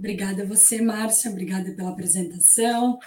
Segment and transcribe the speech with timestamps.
[0.00, 2.98] Obrigada a você, Márcia, obrigada pela apresentação.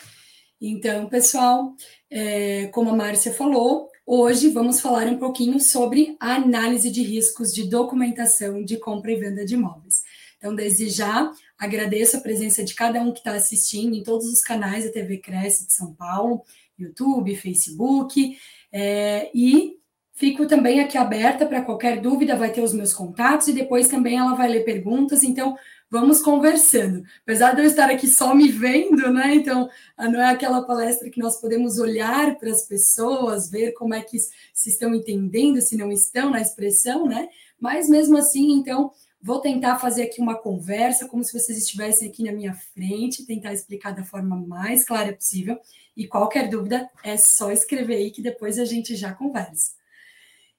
[0.62, 1.76] Então, pessoal,
[2.08, 7.52] é, como a Márcia falou, hoje vamos falar um pouquinho sobre a análise de riscos
[7.52, 10.04] de documentação de compra e venda de imóveis.
[10.38, 14.41] Então, desde já, agradeço a presença de cada um que está assistindo em todos os
[14.41, 16.44] canais da TV Cresce de São Paulo,
[16.77, 18.38] YouTube, Facebook,
[18.71, 19.80] é, e
[20.16, 24.16] Fico também aqui aberta para qualquer dúvida, vai ter os meus contatos e depois também
[24.16, 25.57] ela vai ler perguntas, então
[25.94, 27.04] vamos conversando.
[27.22, 29.36] Apesar de eu estar aqui só me vendo, né?
[29.36, 33.94] Então, ah, não é aquela palestra que nós podemos olhar para as pessoas, ver como
[33.94, 37.30] é que se estão entendendo, se não estão na expressão, né?
[37.60, 38.91] Mas mesmo assim, então,
[39.22, 43.54] vou tentar fazer aqui uma conversa, como se vocês estivessem aqui na minha frente, tentar
[43.54, 45.60] explicar da forma mais clara possível.
[45.96, 49.74] E qualquer dúvida é só escrever aí que depois a gente já conversa.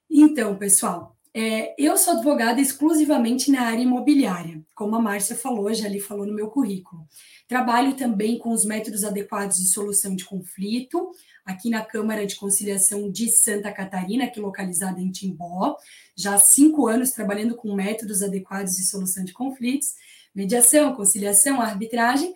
[0.09, 5.87] Então, pessoal, é, eu sou advogada exclusivamente na área imobiliária, como a Márcia falou, já
[5.87, 7.07] ali falou no meu currículo.
[7.49, 11.11] Trabalho também com os métodos adequados de solução de conflito,
[11.45, 15.77] aqui na Câmara de Conciliação de Santa Catarina, aqui localizada em Timbó,
[16.17, 19.89] já há cinco anos trabalhando com métodos adequados de solução de conflitos,
[20.35, 22.33] mediação, conciliação, arbitragem,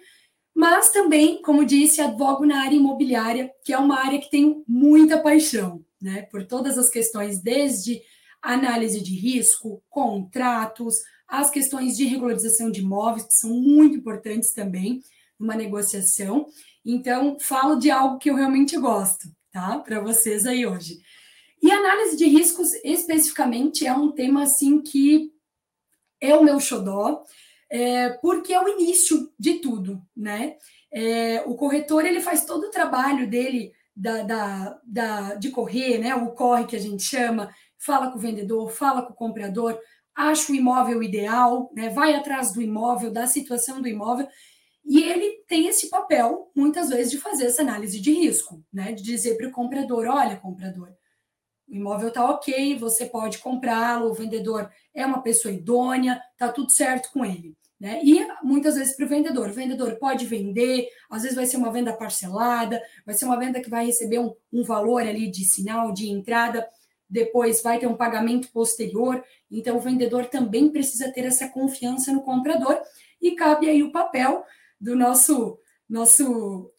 [0.53, 5.19] mas também, como disse, advogo na área imobiliária, que é uma área que tenho muita
[5.19, 6.23] paixão né?
[6.31, 8.01] Por todas as questões, desde
[8.43, 15.03] análise de risco, contratos, as questões de regularização de imóveis, que são muito importantes também
[15.39, 16.47] numa negociação.
[16.85, 19.79] Então, falo de algo que eu realmente gosto, tá?
[19.79, 20.99] Para vocês aí hoje.
[21.63, 25.33] E análise de riscos, especificamente, é um tema assim que
[26.21, 27.25] é o meu xodó,
[27.71, 30.57] é, porque é o início de tudo, né?
[30.91, 36.15] É, o corretor ele faz todo o trabalho dele da, da, da, de correr, né?
[36.15, 39.79] O corre que a gente chama, fala com o vendedor, fala com o comprador,
[40.15, 41.89] acha o imóvel ideal, né?
[41.91, 44.29] Vai atrás do imóvel, da situação do imóvel.
[44.85, 48.93] E ele tem esse papel, muitas vezes, de fazer essa análise de risco, né?
[48.93, 50.93] De dizer para o comprador: olha, comprador,
[51.69, 56.73] o imóvel está ok, você pode comprá-lo, o vendedor é uma pessoa idônea, tá tudo
[56.73, 57.55] certo com ele.
[57.79, 58.01] Né?
[58.03, 59.51] E muitas vezes para o vendedor.
[59.51, 63.61] O vendedor pode vender, às vezes vai ser uma venda parcelada, vai ser uma venda
[63.61, 66.67] que vai receber um, um valor ali de sinal de entrada,
[67.09, 69.25] depois vai ter um pagamento posterior.
[69.51, 72.81] Então, o vendedor também precisa ter essa confiança no comprador,
[73.21, 74.45] e cabe aí o papel
[74.81, 75.59] do nosso
[75.89, 76.73] nosso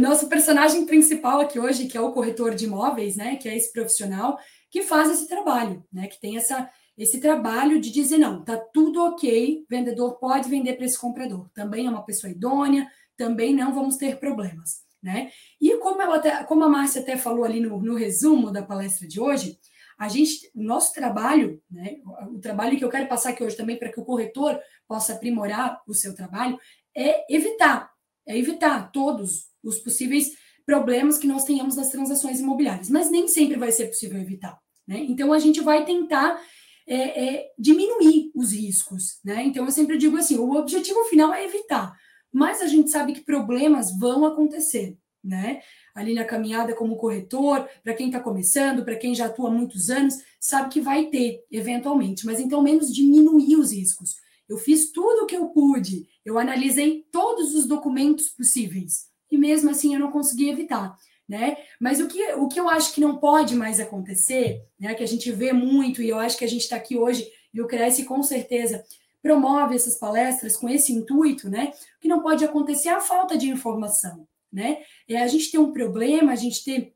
[0.00, 3.72] nosso personagem principal aqui hoje, que é o corretor de imóveis, né, que é esse
[3.72, 4.38] profissional
[4.70, 9.04] que faz esse trabalho, né, que tem essa esse trabalho de dizer, não, tá tudo
[9.04, 11.48] ok, vendedor pode vender para esse comprador.
[11.54, 15.30] Também é uma pessoa idônea, também não vamos ter problemas, né?
[15.60, 19.06] E como, ela até, como a Márcia até falou ali no, no resumo da palestra
[19.06, 19.58] de hoje,
[19.98, 21.96] a gente, o nosso trabalho, né,
[22.32, 25.82] o trabalho que eu quero passar aqui hoje também para que o corretor possa aprimorar
[25.88, 26.58] o seu trabalho,
[26.96, 27.90] é evitar,
[28.26, 30.32] é evitar todos os possíveis
[30.64, 34.98] problemas que nós tenhamos nas transações imobiliárias, mas nem sempre vai ser possível evitar, né?
[35.08, 36.40] Então a gente vai tentar
[36.86, 39.42] é, é, diminuir os riscos, né?
[39.44, 41.96] Então eu sempre digo assim, o objetivo final é evitar,
[42.38, 45.60] mas a gente sabe que problemas vão acontecer, né?
[45.92, 49.90] Ali na caminhada como corretor, para quem está começando, para quem já atua há muitos
[49.90, 54.14] anos, sabe que vai ter eventualmente, mas então menos diminuir os riscos.
[54.48, 59.70] Eu fiz tudo o que eu pude, eu analisei todos os documentos possíveis e mesmo
[59.70, 60.96] assim eu não consegui evitar
[61.28, 61.58] né?
[61.78, 64.94] Mas o que, o que eu acho que não pode mais acontecer, né?
[64.94, 67.60] Que a gente vê muito, e eu acho que a gente está aqui hoje, e
[67.60, 68.82] o Cresce com certeza
[69.22, 71.72] promove essas palestras com esse intuito, né?
[71.96, 74.82] O que não pode acontecer é a falta de informação, né?
[75.08, 76.94] É a gente ter um problema, a gente ter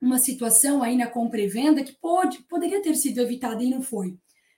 [0.00, 3.82] uma situação aí na compra e venda que pode, poderia ter sido evitada e não
[3.82, 4.16] foi.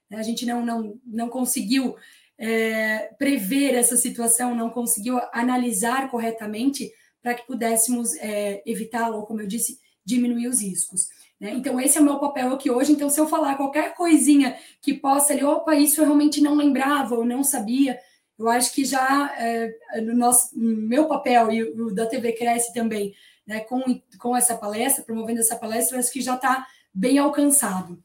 [0.09, 0.19] Né?
[0.19, 1.97] A gente não, não, não conseguiu
[2.39, 9.41] é, prever essa situação, não conseguiu analisar corretamente para que pudéssemos é, evitá-lo, ou como
[9.41, 11.09] eu disse, diminuir os riscos.
[11.43, 11.55] Né?
[11.55, 12.93] Então, esse é o meu papel aqui hoje.
[12.93, 17.17] Então, se eu falar qualquer coisinha que possa ali, opa, isso eu realmente não lembrava
[17.17, 17.99] ou não sabia,
[18.39, 23.13] eu acho que já é, no nosso, meu papel e o da TV Cresce também,
[23.45, 23.83] né, com,
[24.21, 28.01] com essa palestra, promovendo essa palestra, eu acho que já está bem alcançado.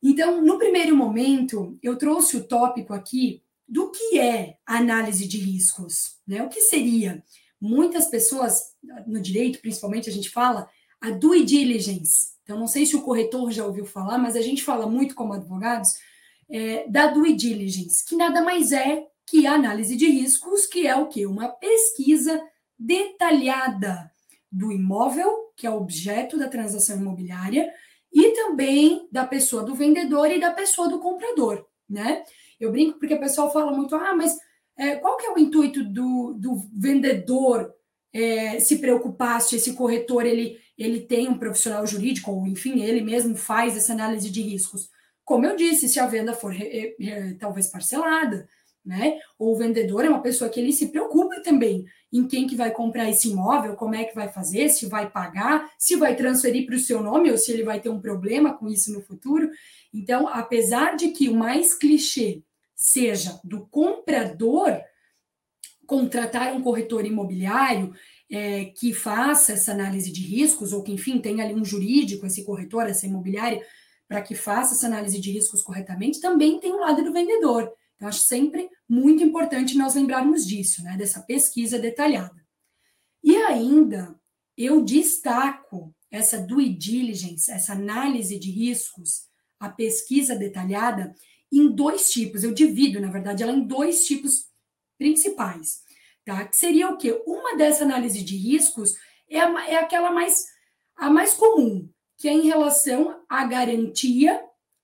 [0.00, 6.16] Então, no primeiro momento, eu trouxe o tópico aqui do que é análise de riscos,
[6.24, 6.44] né?
[6.44, 7.24] O que seria?
[7.60, 10.68] Muitas pessoas no direito, principalmente, a gente fala
[11.00, 12.31] a due diligence.
[12.42, 15.32] Então, não sei se o corretor já ouviu falar, mas a gente fala muito como
[15.32, 15.90] advogados
[16.50, 20.96] é, da due diligence, que nada mais é que a análise de riscos, que é
[20.96, 21.24] o que?
[21.24, 22.42] Uma pesquisa
[22.78, 24.10] detalhada
[24.50, 27.72] do imóvel, que é objeto da transação imobiliária,
[28.12, 32.22] e também da pessoa do vendedor e da pessoa do comprador, né?
[32.60, 34.38] Eu brinco porque o pessoal fala muito, ah, mas
[34.76, 37.72] é, qual que é o intuito do, do vendedor
[38.12, 43.00] é, se preocupar se esse corretor ele, ele tem um profissional jurídico, ou enfim, ele
[43.00, 44.90] mesmo faz essa análise de riscos?
[45.24, 46.54] Como eu disse, se a venda for
[47.38, 48.48] talvez parcelada,
[48.84, 49.18] né?
[49.38, 52.70] Ou o vendedor é uma pessoa que ele se preocupa também em quem que vai
[52.72, 56.74] comprar esse imóvel, como é que vai fazer, se vai pagar, se vai transferir para
[56.74, 59.48] o seu nome ou se ele vai ter um problema com isso no futuro.
[59.94, 62.42] Então, apesar de que o mais clichê
[62.74, 64.80] seja do comprador
[65.86, 67.92] contratar um corretor imobiliário
[68.30, 72.44] é, que faça essa análise de riscos, ou que, enfim, tenha ali um jurídico, esse
[72.44, 73.62] corretor, essa imobiliária,
[74.08, 78.08] para que faça essa análise de riscos corretamente, também tem o lado do vendedor eu
[78.08, 80.96] acho sempre muito importante nós lembrarmos disso, né?
[80.96, 82.34] Dessa pesquisa detalhada.
[83.22, 84.18] E ainda
[84.56, 91.14] eu destaco essa due diligence, essa análise de riscos, a pesquisa detalhada,
[91.50, 92.42] em dois tipos.
[92.42, 94.46] Eu divido, na verdade, ela em dois tipos
[95.02, 95.82] principais.
[96.24, 96.44] Tá?
[96.46, 97.20] Que seria o quê?
[97.26, 98.94] Uma dessa análise de riscos
[99.28, 100.44] é, a, é aquela mais,
[100.96, 104.40] a mais comum, que é em relação à garantia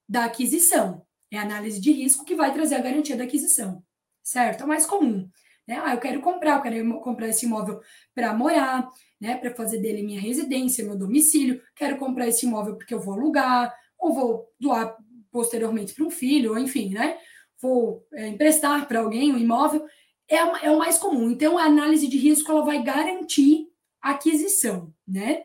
[0.08, 1.06] da aquisição.
[1.30, 3.82] É a análise de risco que vai trazer a garantia da aquisição,
[4.22, 4.64] certo?
[4.64, 5.28] O mais comum.
[5.66, 5.80] Né?
[5.84, 7.80] Ah, eu quero comprar, eu quero comprar esse imóvel
[8.14, 8.88] para morar,
[9.20, 9.36] né?
[9.36, 11.60] Para fazer dele minha residência, meu domicílio.
[11.76, 14.96] Quero comprar esse imóvel porque eu vou alugar, ou vou doar
[15.30, 17.18] posteriormente para um filho, ou enfim, né?
[17.60, 19.86] Vou é, emprestar para alguém um imóvel.
[20.28, 21.30] É, é o mais comum.
[21.30, 23.68] Então, a análise de risco ela vai garantir
[24.02, 25.42] a aquisição, né?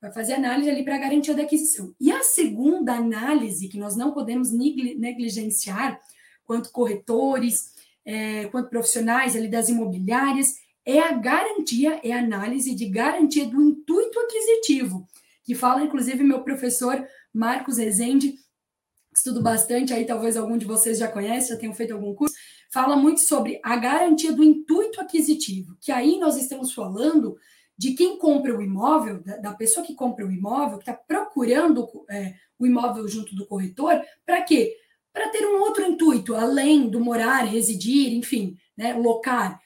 [0.00, 1.94] vai fazer análise ali para garantia da aquisição.
[2.00, 6.00] E a segunda análise, que nós não podemos negligenciar,
[6.44, 7.72] quanto corretores,
[8.04, 10.54] é, quanto profissionais ali das imobiliárias,
[10.84, 15.06] é a garantia, é a análise de garantia do intuito aquisitivo,
[15.44, 18.36] que fala, inclusive, meu professor Marcos Rezende,
[19.12, 22.34] estudo bastante, aí talvez algum de vocês já conhece, já tenham feito algum curso,
[22.70, 27.36] fala muito sobre a garantia do intuito aquisitivo, que aí nós estamos falando
[27.76, 32.34] de quem compra o imóvel, da, pessoa que compra o imóvel, que está procurando é,
[32.58, 34.76] o imóvel junto do corretor, para quê?
[35.12, 39.60] Para ter um outro intuito, além do morar, residir, enfim, né, locar,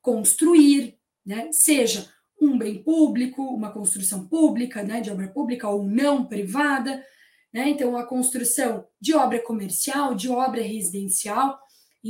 [0.00, 2.08] construir, né, seja
[2.40, 7.04] um bem público, uma construção pública, né, de obra pública ou não privada,
[7.52, 11.58] né, então a construção de obra comercial, de obra residencial,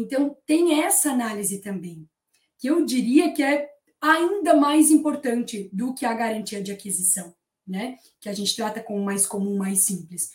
[0.00, 2.08] então tem essa análise também,
[2.58, 3.68] que eu diria que é
[4.00, 7.34] ainda mais importante do que a garantia de aquisição,
[7.66, 7.96] né?
[8.20, 10.30] Que a gente trata como mais comum, mais simples.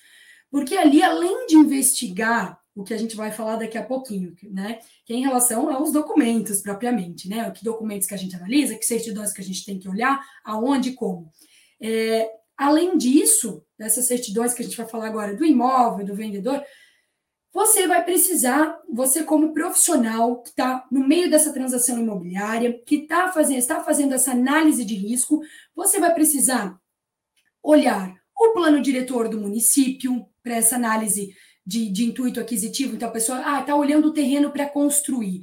[0.49, 4.79] Porque ali, além de investigar o que a gente vai falar daqui a pouquinho, né?
[5.05, 7.49] Que é em relação aos documentos propriamente, né?
[7.51, 10.93] Que documentos que a gente analisa, que certidões que a gente tem que olhar, aonde
[10.93, 11.29] como.
[11.81, 16.63] É, além disso, dessas certidões que a gente vai falar agora do imóvel, do vendedor,
[17.53, 23.31] você vai precisar, você como profissional que está no meio dessa transação imobiliária, que tá
[23.31, 25.41] fazendo, está fazendo essa análise de risco,
[25.75, 26.79] você vai precisar
[27.61, 32.95] olhar o plano diretor do município para essa análise de, de, intuito aquisitivo.
[32.95, 35.41] Então, a pessoa está ah, olhando o terreno para construir.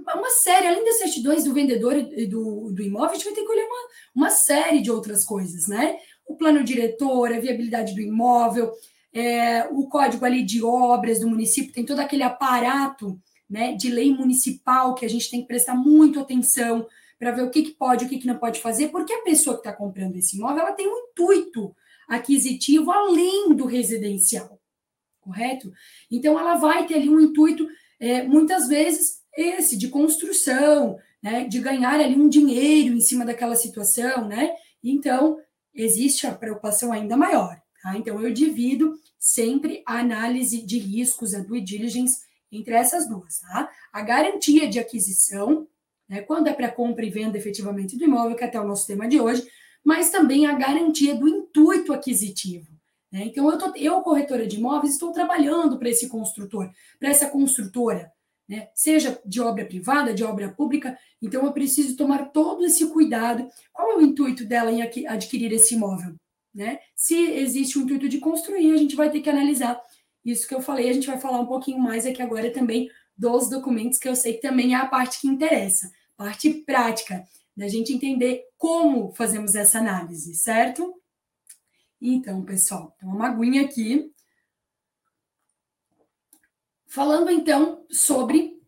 [0.00, 3.42] Uma série, além das certidões do vendedor e do, do imóvel, a gente vai ter
[3.42, 5.98] que olhar uma, uma série de outras coisas, né?
[6.26, 8.72] O plano diretor, a viabilidade do imóvel,
[9.18, 13.20] é, o código ali de obras do município tem todo aquele aparato
[13.50, 16.86] né, de lei municipal que a gente tem que prestar muito atenção
[17.18, 19.56] para ver o que, que pode, o que, que não pode fazer, porque a pessoa
[19.56, 21.74] que está comprando esse imóvel ela tem um intuito
[22.08, 24.60] aquisitivo além do residencial,
[25.20, 25.72] correto?
[26.08, 27.66] Então ela vai ter ali um intuito,
[27.98, 33.56] é, muitas vezes, esse de construção, né, de ganhar ali um dinheiro em cima daquela
[33.56, 34.54] situação, né?
[34.80, 35.38] Então
[35.74, 37.60] existe a preocupação ainda maior.
[37.88, 37.96] Tá?
[37.96, 42.20] Então, eu divido sempre a análise de riscos, a due diligence,
[42.52, 43.40] entre essas duas.
[43.40, 43.70] Tá?
[43.90, 45.66] A garantia de aquisição,
[46.06, 48.86] né, quando é para compra e venda efetivamente do imóvel, que é até o nosso
[48.86, 49.48] tema de hoje,
[49.82, 52.68] mas também a garantia do intuito aquisitivo.
[53.10, 53.24] Né?
[53.24, 58.12] Então, eu, tô, eu, corretora de imóveis, estou trabalhando para esse construtor, para essa construtora,
[58.46, 58.68] né?
[58.74, 63.48] seja de obra privada, de obra pública, então eu preciso tomar todo esse cuidado.
[63.72, 66.14] Qual é o intuito dela em adquirir esse imóvel?
[66.58, 66.80] Né?
[66.92, 69.80] Se existe o intuito de construir, a gente vai ter que analisar
[70.24, 70.90] isso que eu falei.
[70.90, 74.32] A gente vai falar um pouquinho mais aqui agora também dos documentos, que eu sei
[74.32, 77.24] que também é a parte que interessa, parte prática,
[77.56, 81.00] da gente entender como fazemos essa análise, certo?
[82.02, 84.12] Então, pessoal, uma aguinha aqui.
[86.88, 88.60] Falando então sobre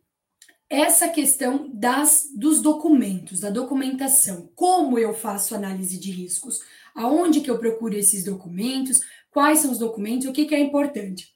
[0.68, 6.60] essa questão das dos documentos, da documentação, como eu faço análise de riscos,
[6.94, 11.28] aonde que eu procuro esses documentos, quais são os documentos, o que, que é importante.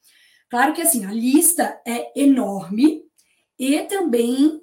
[0.49, 3.03] Claro que assim, a lista é enorme
[3.59, 4.61] e também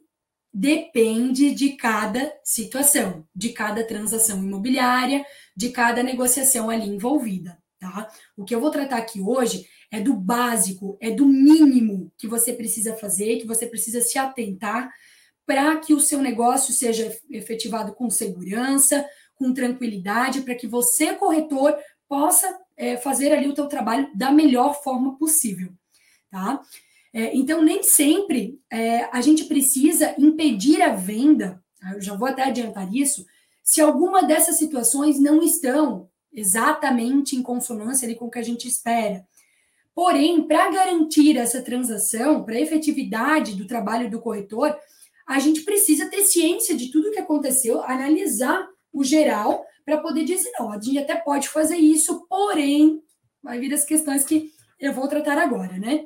[0.53, 8.10] depende de cada situação, de cada transação imobiliária, de cada negociação ali envolvida, tá?
[8.36, 12.53] O que eu vou tratar aqui hoje é do básico, é do mínimo que você
[12.53, 14.91] precisa fazer, que você precisa se atentar
[15.45, 19.05] para que o seu negócio seja efetivado com segurança,
[19.41, 21.75] com tranquilidade, para que você, corretor,
[22.07, 25.69] possa é, fazer ali o teu trabalho da melhor forma possível,
[26.29, 26.62] tá?
[27.12, 31.93] É, então, nem sempre é, a gente precisa impedir a venda, tá?
[31.93, 33.25] eu já vou até adiantar isso,
[33.63, 38.67] se alguma dessas situações não estão exatamente em consonância ali com o que a gente
[38.67, 39.25] espera.
[39.93, 44.77] Porém, para garantir essa transação, para a efetividade do trabalho do corretor,
[45.27, 50.24] a gente precisa ter ciência de tudo o que aconteceu, analisar o geral, para poder
[50.24, 53.01] dizer, não, a gente até pode fazer isso, porém,
[53.41, 56.05] vai vir as questões que eu vou tratar agora, né?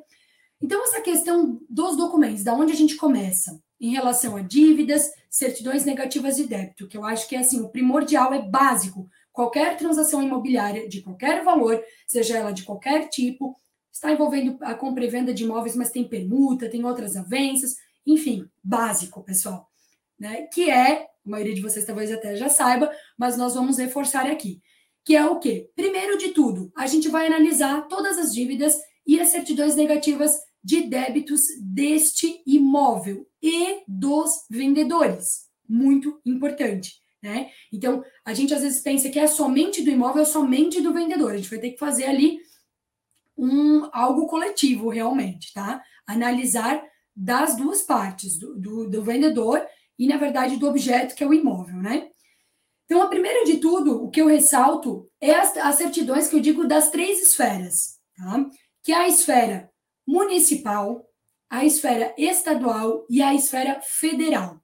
[0.62, 3.62] Então, essa questão dos documentos, da onde a gente começa?
[3.80, 7.70] Em relação a dívidas, certidões negativas de débito, que eu acho que é assim, o
[7.70, 9.10] primordial é básico.
[9.34, 13.56] Qualquer transação imobiliária de qualquer valor, seja ela de qualquer tipo,
[13.92, 17.76] está envolvendo a compra e venda de imóveis, mas tem permuta, tem outras avanças,
[18.06, 19.70] enfim, básico, pessoal.
[20.18, 20.44] Né?
[20.54, 24.62] Que é, a maioria de vocês talvez até já saiba, mas nós vamos reforçar aqui.
[25.04, 25.70] Que é o quê?
[25.76, 30.82] Primeiro de tudo, a gente vai analisar todas as dívidas e as certidões negativas de
[30.82, 35.46] débitos deste imóvel e dos vendedores.
[35.68, 36.94] Muito importante.
[37.22, 37.50] Né?
[37.72, 41.32] Então, a gente às vezes pensa que é somente do imóvel, somente do vendedor.
[41.32, 42.40] A gente vai ter que fazer ali
[43.38, 45.84] um algo coletivo, realmente, tá?
[46.08, 46.84] Analisar
[47.16, 49.66] das duas partes, do, do, do vendedor
[49.98, 52.10] e, na verdade, do objeto, que é o imóvel, né?
[52.86, 56.40] Então, a primeira de tudo, o que eu ressalto é as, as certidões que eu
[56.40, 58.46] digo das três esferas, tá?
[58.84, 59.72] que é a esfera
[60.06, 61.04] municipal,
[61.50, 64.62] a esfera estadual e a esfera federal.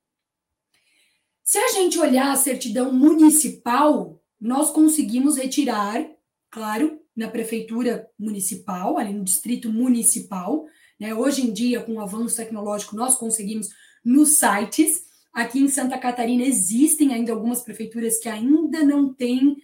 [1.44, 6.08] Se a gente olhar a certidão municipal, nós conseguimos retirar,
[6.50, 10.66] claro, na prefeitura municipal, ali no distrito municipal.
[11.00, 11.14] Né?
[11.14, 13.70] Hoje em dia, com o avanço tecnológico, nós conseguimos
[14.04, 15.11] nos sites.
[15.34, 19.58] Aqui em Santa Catarina existem ainda algumas prefeituras que ainda não têm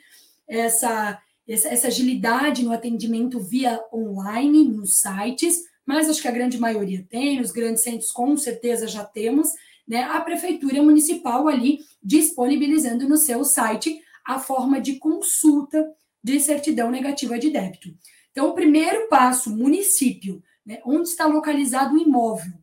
[0.48, 6.60] essa essa, essa agilidade no atendimento via online, nos sites, mas acho que a grande
[6.60, 9.50] maioria tem, os grandes centros com certeza já temos,
[9.88, 10.04] né?
[10.04, 15.90] A prefeitura municipal ali disponibilizando no seu site a forma de consulta
[16.22, 17.96] de certidão negativa de débito.
[18.32, 20.82] Então, o primeiro passo, município, né?
[20.86, 22.54] onde está localizado o imóvel?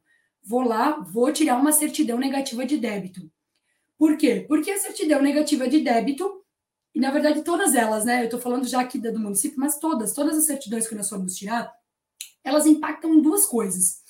[0.45, 3.31] Vou lá, vou tirar uma certidão negativa de débito.
[3.97, 4.45] Por quê?
[4.47, 6.45] Porque a certidão negativa de débito
[6.95, 8.21] e, na verdade, todas elas, né?
[8.21, 11.35] Eu estou falando já aqui do município, mas todas, todas as certidões que nós formos
[11.35, 11.73] tirar,
[12.45, 14.03] elas impactam em duas coisas,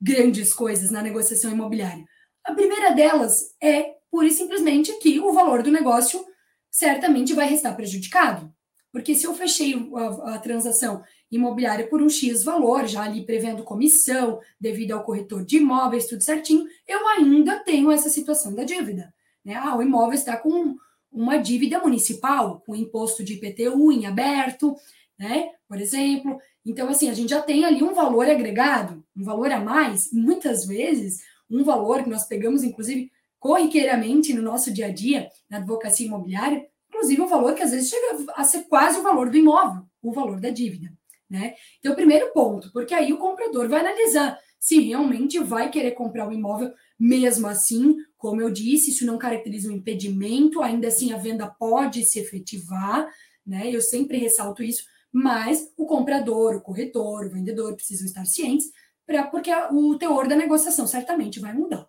[0.00, 2.04] grandes coisas na negociação imobiliária.
[2.44, 6.22] A primeira delas é, pura e simplesmente, que o valor do negócio
[6.70, 8.52] certamente vai restar prejudicado.
[8.92, 13.62] Porque se eu fechei a, a transação imobiliária por um X valor, já ali prevendo
[13.62, 19.12] comissão, devido ao corretor de imóveis, tudo certinho, eu ainda tenho essa situação da dívida.
[19.44, 19.54] Né?
[19.54, 20.76] Ah, o imóvel está com
[21.12, 24.76] uma dívida municipal, com imposto de IPTU em aberto,
[25.18, 25.50] né?
[25.66, 26.38] Por exemplo.
[26.64, 30.66] Então, assim, a gente já tem ali um valor agregado, um valor a mais, muitas
[30.66, 36.06] vezes, um valor que nós pegamos, inclusive, corriqueiramente no nosso dia a dia, na advocacia
[36.06, 36.66] imobiliária,
[36.98, 40.12] inclusive um valor que às vezes chega a ser quase o valor do imóvel, o
[40.12, 40.92] valor da dívida,
[41.30, 41.54] né?
[41.78, 46.32] Então, primeiro ponto, porque aí o comprador vai analisar se realmente vai querer comprar o
[46.32, 51.46] imóvel mesmo assim, como eu disse, isso não caracteriza um impedimento, ainda assim a venda
[51.46, 53.08] pode se efetivar,
[53.46, 53.70] né?
[53.72, 58.66] Eu sempre ressalto isso, mas o comprador, o corretor, o vendedor precisam estar cientes,
[59.06, 61.88] pra, porque o teor da negociação certamente vai mudar,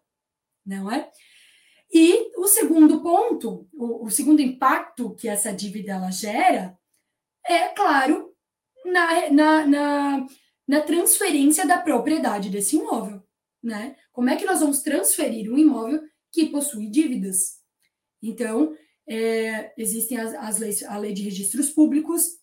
[0.64, 1.10] não é?
[1.92, 6.78] E o segundo ponto, o, o segundo impacto que essa dívida ela gera,
[7.46, 8.34] é, claro,
[8.86, 10.28] na, na, na,
[10.68, 13.24] na transferência da propriedade desse imóvel
[13.64, 13.96] né?
[14.12, 17.60] Como é que nós vamos transferir um imóvel que possui dívidas?
[18.22, 18.76] Então,
[19.08, 22.38] é, existem as, as leis, a lei de registros públicos,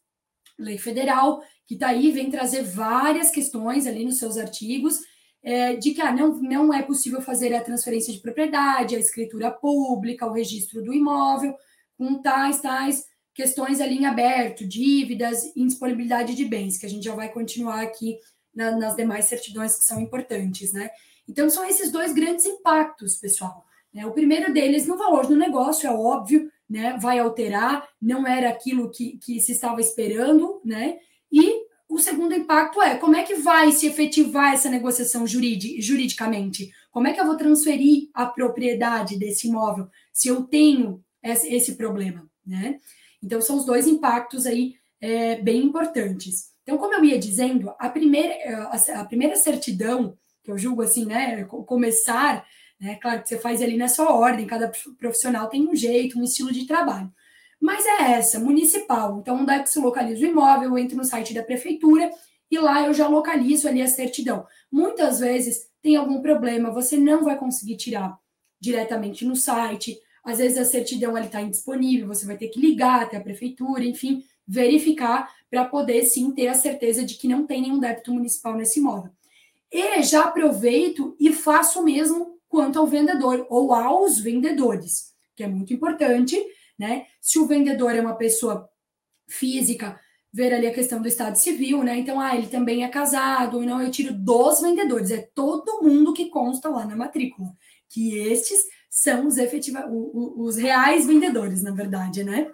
[0.58, 5.00] lei federal, que está aí, vem trazer várias questões ali nos seus artigos,
[5.46, 9.48] é, de que ah, não, não é possível fazer a transferência de propriedade, a escritura
[9.48, 11.54] pública, o registro do imóvel,
[11.96, 17.14] com tais, tais questões ali em aberto, dívidas, indisponibilidade de bens, que a gente já
[17.14, 18.18] vai continuar aqui
[18.52, 20.90] na, nas demais certidões que são importantes, né?
[21.28, 23.64] Então, são esses dois grandes impactos, pessoal.
[23.94, 24.04] Né?
[24.04, 26.98] O primeiro deles no valor do negócio, é óbvio, né?
[27.00, 30.98] Vai alterar, não era aquilo que, que se estava esperando, né?
[31.30, 31.65] E
[31.96, 36.70] o segundo impacto é como é que vai se efetivar essa negociação juridicamente?
[36.90, 42.28] Como é que eu vou transferir a propriedade desse imóvel se eu tenho esse, problema,
[42.46, 42.78] né?
[43.22, 46.50] Então, são os dois impactos aí é, bem importantes.
[46.62, 51.06] Então, como eu ia dizendo, a primeira, a, a primeira certidão, que eu julgo assim,
[51.06, 52.46] né, começar,
[52.78, 56.24] né, claro que você faz ali na sua ordem, cada profissional tem um jeito, um
[56.24, 57.10] estilo de trabalho.
[57.60, 59.18] Mas é essa, municipal.
[59.20, 60.70] Então, onde é que se localiza o imóvel?
[60.70, 62.10] Eu entro no site da prefeitura
[62.50, 64.46] e lá eu já localizo ali a certidão.
[64.70, 68.18] Muitas vezes tem algum problema, você não vai conseguir tirar
[68.60, 69.98] diretamente no site.
[70.24, 74.24] Às vezes a certidão está indisponível, você vai ter que ligar até a prefeitura, enfim,
[74.46, 78.80] verificar para poder sim ter a certeza de que não tem nenhum débito municipal nesse
[78.80, 79.10] imóvel.
[79.72, 85.48] E já aproveito e faço o mesmo quanto ao vendedor ou aos vendedores, que é
[85.48, 86.36] muito importante
[86.78, 87.06] né?
[87.20, 88.68] Se o vendedor é uma pessoa
[89.28, 89.98] física,
[90.32, 91.96] ver ali a questão do estado civil, né?
[91.96, 96.28] Então, ah, ele também é casado, não, eu tiro dos vendedores, é todo mundo que
[96.28, 97.52] consta lá na matrícula,
[97.88, 102.50] que estes são os efetiva, os reais vendedores, na verdade, né?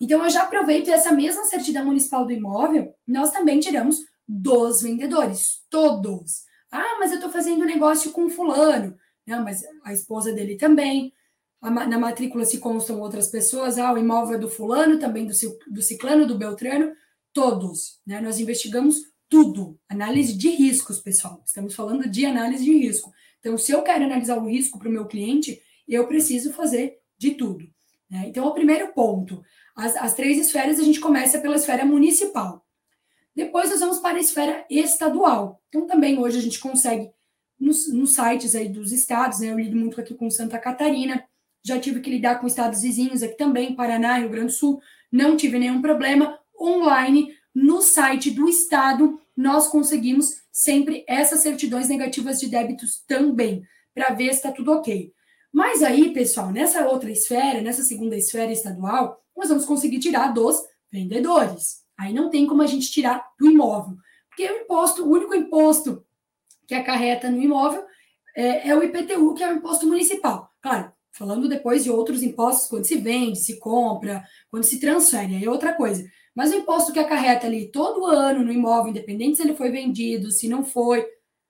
[0.00, 5.62] Então, eu já aproveito essa mesma certidão municipal do imóvel, nós também tiramos dos vendedores,
[5.68, 6.44] todos.
[6.70, 8.96] Ah, mas eu estou fazendo negócio com fulano.
[9.26, 11.12] Não, mas a esposa dele também,
[11.62, 16.26] na matrícula se constam outras pessoas, ah, o imóvel é do fulano, também do, ciclano,
[16.26, 16.92] do beltrano,
[17.32, 18.20] todos, né?
[18.20, 18.96] Nós investigamos
[19.28, 21.42] tudo, análise de riscos, pessoal.
[21.44, 23.12] Estamos falando de análise de risco.
[23.38, 27.32] Então, se eu quero analisar o risco para o meu cliente, eu preciso fazer de
[27.32, 27.64] tudo.
[28.08, 28.24] Né?
[28.26, 29.42] Então, o primeiro ponto,
[29.76, 32.66] as, as três esferas, a gente começa pela esfera municipal.
[33.36, 35.62] Depois nós vamos para a esfera estadual.
[35.68, 37.10] Então, também hoje a gente consegue
[37.58, 39.50] nos, nos sites aí dos estados, né?
[39.50, 41.24] Eu lido muito aqui com Santa Catarina,
[41.62, 45.36] já tive que lidar com estados vizinhos aqui também, Paraná, Rio Grande do Sul, não
[45.36, 46.38] tive nenhum problema.
[46.58, 53.62] Online, no site do estado, nós conseguimos sempre essas certidões negativas de débitos também,
[53.94, 55.12] para ver se está tudo ok.
[55.52, 60.56] Mas aí, pessoal, nessa outra esfera, nessa segunda esfera estadual, nós vamos conseguir tirar dos
[60.92, 61.80] vendedores.
[61.98, 63.96] Aí não tem como a gente tirar do imóvel,
[64.28, 66.04] porque o imposto, o único imposto
[66.66, 67.84] que acarreta no imóvel
[68.36, 70.50] é, é o IPTU, que é o imposto municipal.
[70.62, 75.44] Claro, Falando depois de outros impostos, quando se vende, se compra, quando se transfere, aí
[75.44, 76.04] é outra coisa.
[76.34, 80.30] Mas o imposto que acarreta ali todo ano no imóvel, independente se ele foi vendido,
[80.30, 81.06] se não foi,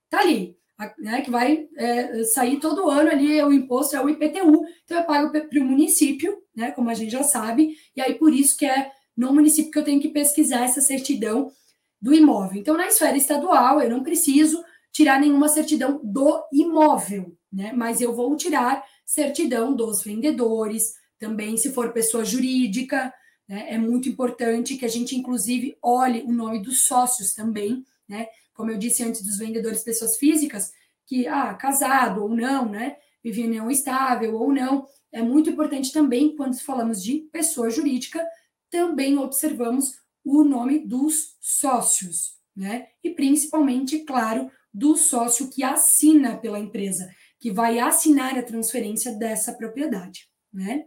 [0.09, 0.57] tá ali.
[0.99, 5.05] Né, que vai é, sair todo ano ali, o imposto é o IPTU, então eu
[5.05, 8.64] pago para o município, né, como a gente já sabe, e aí por isso que
[8.64, 11.53] é no município que eu tenho que pesquisar essa certidão
[12.01, 12.59] do imóvel.
[12.59, 18.14] Então, na esfera estadual, eu não preciso tirar nenhuma certidão do imóvel, né, mas eu
[18.14, 23.12] vou tirar certidão dos vendedores, também se for pessoa jurídica,
[23.49, 28.29] né, é muito importante que a gente, inclusive, olhe o nome dos sócios também, né?
[28.55, 30.70] Como eu disse antes dos vendedores pessoas físicas,
[31.05, 32.99] que, ah, casado ou não, né?
[33.23, 34.87] Vive em união estável ou não.
[35.11, 38.25] É muito importante também, quando falamos de pessoa jurídica,
[38.70, 42.87] também observamos o nome dos sócios, né?
[43.03, 49.55] E principalmente, claro, do sócio que assina pela empresa que vai assinar a transferência dessa
[49.55, 50.85] propriedade, né?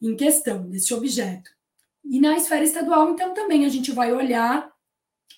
[0.00, 1.50] Em questão, desse objeto.
[2.02, 4.72] E na esfera estadual, então, também a gente vai olhar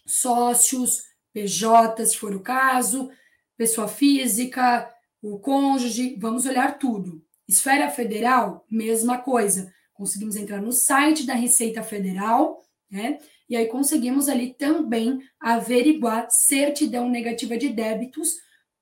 [0.07, 3.11] sócios, PJ, se for o caso,
[3.57, 7.23] pessoa física, o cônjuge, vamos olhar tudo.
[7.49, 9.73] Esfera federal, mesma coisa.
[9.93, 13.19] Conseguimos entrar no site da Receita Federal, né?
[13.49, 18.35] E aí conseguimos ali também averiguar certidão negativa de débitos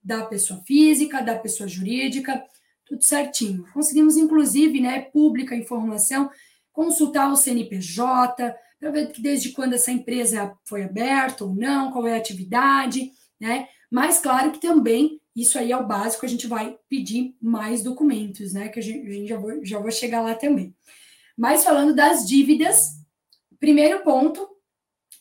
[0.05, 2.45] da pessoa física, da pessoa jurídica,
[2.85, 3.67] tudo certinho.
[3.73, 6.31] Conseguimos, inclusive, né, pública informação,
[6.73, 12.15] consultar o CNPJ, para ver desde quando essa empresa foi aberta ou não, qual é
[12.15, 13.69] a atividade, né?
[13.91, 18.53] Mas claro que também isso aí é o básico, a gente vai pedir mais documentos,
[18.53, 18.69] né?
[18.69, 20.75] Que a gente, já, vou, já vou chegar lá também.
[21.37, 22.91] Mas falando das dívidas,
[23.59, 24.49] primeiro ponto,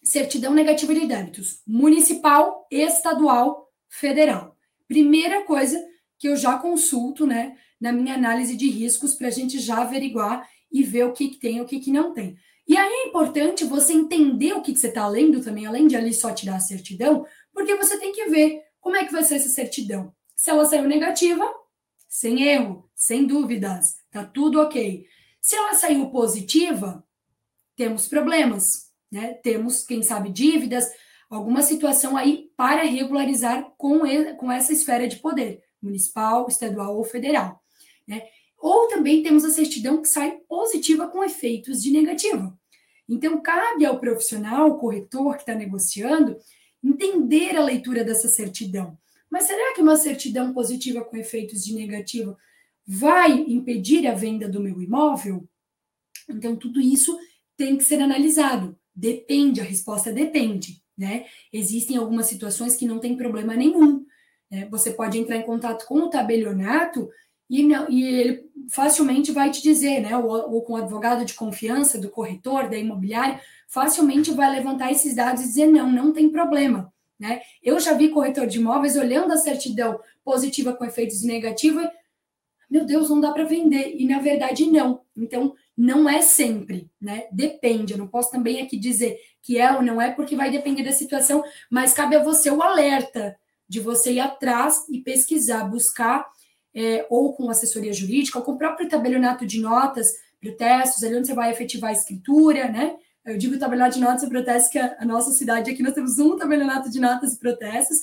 [0.04, 4.53] certidão negativa de débitos, municipal, estadual, federal.
[4.94, 5.84] Primeira coisa
[6.20, 10.48] que eu já consulto, né, na minha análise de riscos, para a gente já averiguar
[10.72, 12.38] e ver o que, que tem e o que, que não tem.
[12.68, 15.96] E aí é importante você entender o que, que você está lendo também, além de
[15.96, 19.36] ali só tirar a certidão, porque você tem que ver Como é que vai ser
[19.36, 20.14] essa certidão?
[20.36, 21.52] Se ela saiu negativa,
[22.08, 25.06] sem erro, sem dúvidas, tá tudo ok.
[25.42, 27.04] Se ela saiu positiva,
[27.76, 29.34] temos problemas, né?
[29.42, 30.86] Temos, quem sabe, dívidas,
[31.34, 37.04] alguma situação aí para regularizar com, ele, com essa esfera de poder, municipal, estadual ou
[37.04, 37.62] federal,
[38.08, 38.24] né?
[38.58, 42.58] Ou também temos a certidão que sai positiva com efeitos de negativa.
[43.10, 46.38] Então, cabe ao profissional, corretor que está negociando,
[46.82, 48.98] entender a leitura dessa certidão.
[49.30, 52.38] Mas será que uma certidão positiva com efeitos de negativo
[52.86, 55.48] vai impedir a venda do meu imóvel?
[56.30, 57.18] Então, tudo isso
[57.58, 58.78] tem que ser analisado.
[58.96, 60.83] Depende, a resposta depende.
[60.98, 61.26] Né?
[61.52, 64.06] Existem algumas situações que não tem problema nenhum.
[64.50, 64.68] Né?
[64.70, 67.10] Você pode entrar em contato com o tabelionato
[67.50, 70.18] e, não, e ele facilmente vai te dizer, né?
[70.18, 75.16] Ou, ou, com o advogado de confiança do corretor, da imobiliária, facilmente vai levantar esses
[75.16, 76.92] dados e dizer: não, não tem problema.
[77.20, 77.42] Né?
[77.62, 81.88] Eu já vi corretor de imóveis olhando a certidão positiva com efeitos negativos,
[82.74, 83.94] meu Deus, não dá para vender.
[83.96, 85.02] E na verdade, não.
[85.16, 87.28] Então, não é sempre, né?
[87.32, 87.94] Depende.
[87.94, 90.92] Eu não posso também aqui dizer que é ou não é, porque vai depender da
[90.92, 93.38] situação, mas cabe a você o alerta
[93.70, 96.26] de você ir atrás e pesquisar, buscar,
[96.74, 101.28] é, ou com assessoria jurídica, ou com o próprio tabelionato de notas, protestos, ali onde
[101.28, 102.96] você vai efetivar a escritura, né?
[103.24, 106.18] Eu digo tabelionato de notas e protestos, que a, a nossa cidade aqui nós temos
[106.18, 108.00] um tabelionato de notas e protestos,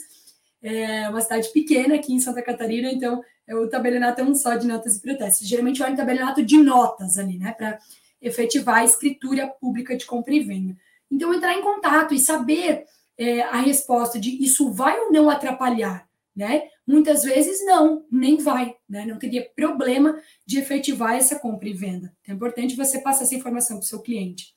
[0.62, 4.54] é uma cidade pequena aqui em Santa Catarina, então é o tabelionato é um só
[4.54, 5.46] de notas e protestos.
[5.46, 7.78] Geralmente vai no tabelionato de notas ali, né, para
[8.20, 10.76] efetivar a escritura pública de compra e venda.
[11.10, 12.84] Então, entrar em contato e saber
[13.18, 16.68] é, a resposta de isso vai ou não atrapalhar, né?
[16.86, 19.04] Muitas vezes não, nem vai, né?
[19.04, 22.14] Não teria problema de efetivar essa compra e venda.
[22.20, 24.54] Então, é importante você passar essa informação para o seu cliente.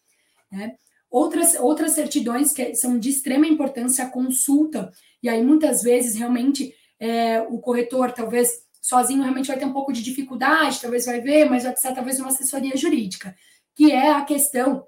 [0.51, 0.75] Né?
[1.13, 6.73] Outras, outras certidões que são de extrema importância, a consulta, e aí muitas vezes realmente
[6.99, 11.47] é, o corretor talvez sozinho realmente vai ter um pouco de dificuldade, talvez vai ver,
[11.47, 13.35] mas vai precisar talvez uma assessoria jurídica,
[13.75, 14.87] que é a questão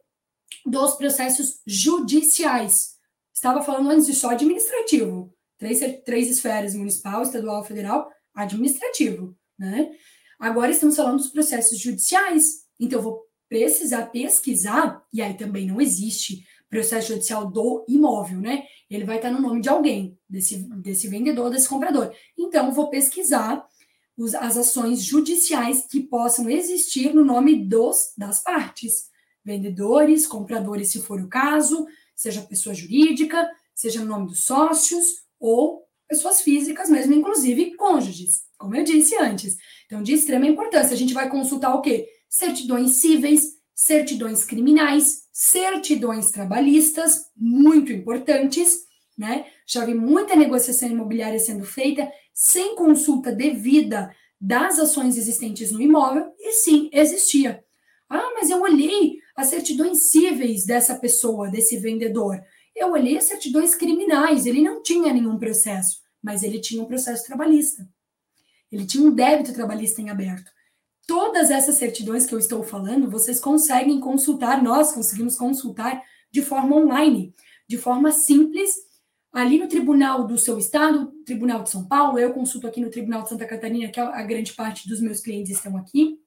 [0.66, 2.96] dos processos judiciais.
[3.32, 9.92] Estava falando antes de só administrativo, três, três esferas, municipal, estadual, federal, administrativo, né?
[10.40, 12.66] Agora estamos falando dos processos judiciais.
[12.80, 18.64] Então, eu vou precisar pesquisar, e aí também não existe processo judicial do imóvel, né?
[18.90, 22.14] Ele vai estar no nome de alguém, desse, desse vendedor, desse comprador.
[22.38, 23.66] Então, vou pesquisar
[24.18, 29.10] os, as ações judiciais que possam existir no nome dos das partes,
[29.44, 35.86] vendedores, compradores, se for o caso, seja pessoa jurídica, seja no nome dos sócios ou
[36.08, 39.58] pessoas físicas mesmo, inclusive cônjuges, como eu disse antes.
[39.86, 42.08] Então, de extrema importância, a gente vai consultar o quê?
[42.30, 48.86] Certidões cíveis, certidões criminais, certidões trabalhistas, muito importantes,
[49.18, 49.46] né?
[49.68, 56.34] Já vi muita negociação imobiliária sendo feita sem consulta devida das ações existentes no imóvel,
[56.40, 57.64] e sim, existia.
[58.10, 62.42] Ah, mas eu olhei as certidões cíveis dessa pessoa, desse vendedor.
[62.76, 67.26] Eu olhei as certidões criminais, ele não tinha nenhum processo, mas ele tinha um processo
[67.26, 67.88] trabalhista.
[68.72, 70.52] Ele tinha um débito trabalhista em aberto.
[71.08, 76.76] Todas essas certidões que eu estou falando, vocês conseguem consultar, nós conseguimos consultar de forma
[76.76, 77.34] online,
[77.68, 78.72] de forma simples,
[79.32, 83.24] ali no tribunal do seu estado, Tribunal de São Paulo, eu consulto aqui no Tribunal
[83.24, 86.18] de Santa Catarina, que a grande parte dos meus clientes estão aqui,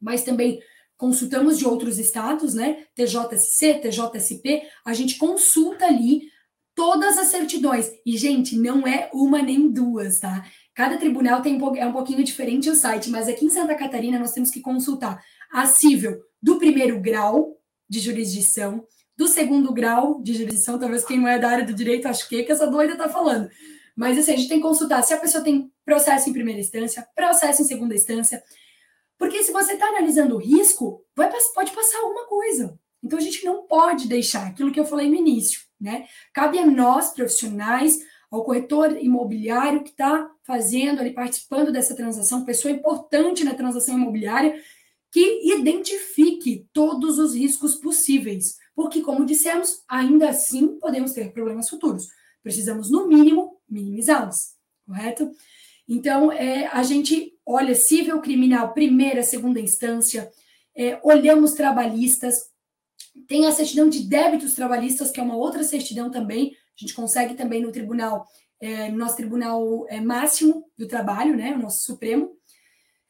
[0.00, 0.60] mas também
[0.96, 2.86] consultamos de outros estados, né?
[2.94, 6.30] TJSC, TJSP, a gente consulta ali
[6.74, 7.90] todas as certidões.
[8.06, 10.46] E, gente, não é uma nem duas, tá?
[10.74, 14.18] Cada tribunal tem um, é um pouquinho diferente o site, mas aqui em Santa Catarina
[14.18, 17.56] nós temos que consultar a cível do primeiro grau
[17.88, 18.84] de jurisdição,
[19.16, 22.42] do segundo grau de jurisdição, talvez quem não é da área do direito acho que,
[22.42, 23.48] que essa doida está falando.
[23.96, 27.06] Mas assim, a gente tem que consultar se a pessoa tem processo em primeira instância,
[27.14, 28.42] processo em segunda instância.
[29.16, 32.76] Porque se você está analisando o risco, vai, pode passar alguma coisa.
[33.02, 36.06] Então a gente não pode deixar aquilo que eu falei no início, né?
[36.32, 37.98] Cabe a nós, profissionais,
[38.34, 44.60] ao corretor imobiliário que está fazendo ali, participando dessa transação, pessoa importante na transação imobiliária,
[45.10, 48.56] que identifique todos os riscos possíveis.
[48.74, 52.08] Porque, como dissemos, ainda assim podemos ter problemas futuros.
[52.42, 55.30] Precisamos, no mínimo, minimizá-los, correto?
[55.88, 60.28] Então, é, a gente olha civil criminal, primeira, segunda instância,
[60.74, 62.34] é, olhamos trabalhistas,
[63.28, 67.34] tem a certidão de débitos trabalhistas, que é uma outra certidão também, a gente consegue
[67.34, 68.26] também no tribunal,
[68.60, 72.36] é, no nosso tribunal é, máximo do trabalho, né, o nosso Supremo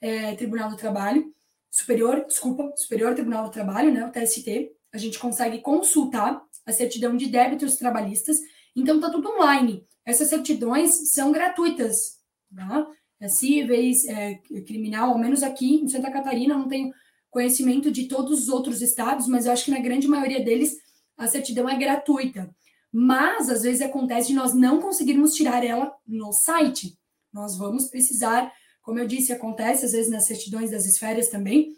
[0.01, 1.33] é, Tribunal do Trabalho,
[1.71, 7.17] Superior, desculpa, Superior Tribunal do Trabalho, né, o TST, a gente consegue consultar a certidão
[7.17, 8.39] de débitos trabalhistas,
[8.77, 9.87] então tá tudo online.
[10.05, 12.19] essas certidões são gratuitas,
[12.55, 12.87] tá?
[13.21, 14.35] É cíveis, é,
[14.67, 16.93] criminal, ao menos aqui em Santa Catarina, não tenho
[17.31, 20.77] conhecimento de todos os outros estados, mas eu acho que na grande maioria deles
[21.17, 22.55] a certidão é gratuita.
[22.97, 26.97] Mas às vezes acontece de nós não conseguirmos tirar ela no site.
[27.33, 31.73] Nós vamos precisar, como eu disse, acontece às vezes nas certidões das esferas também.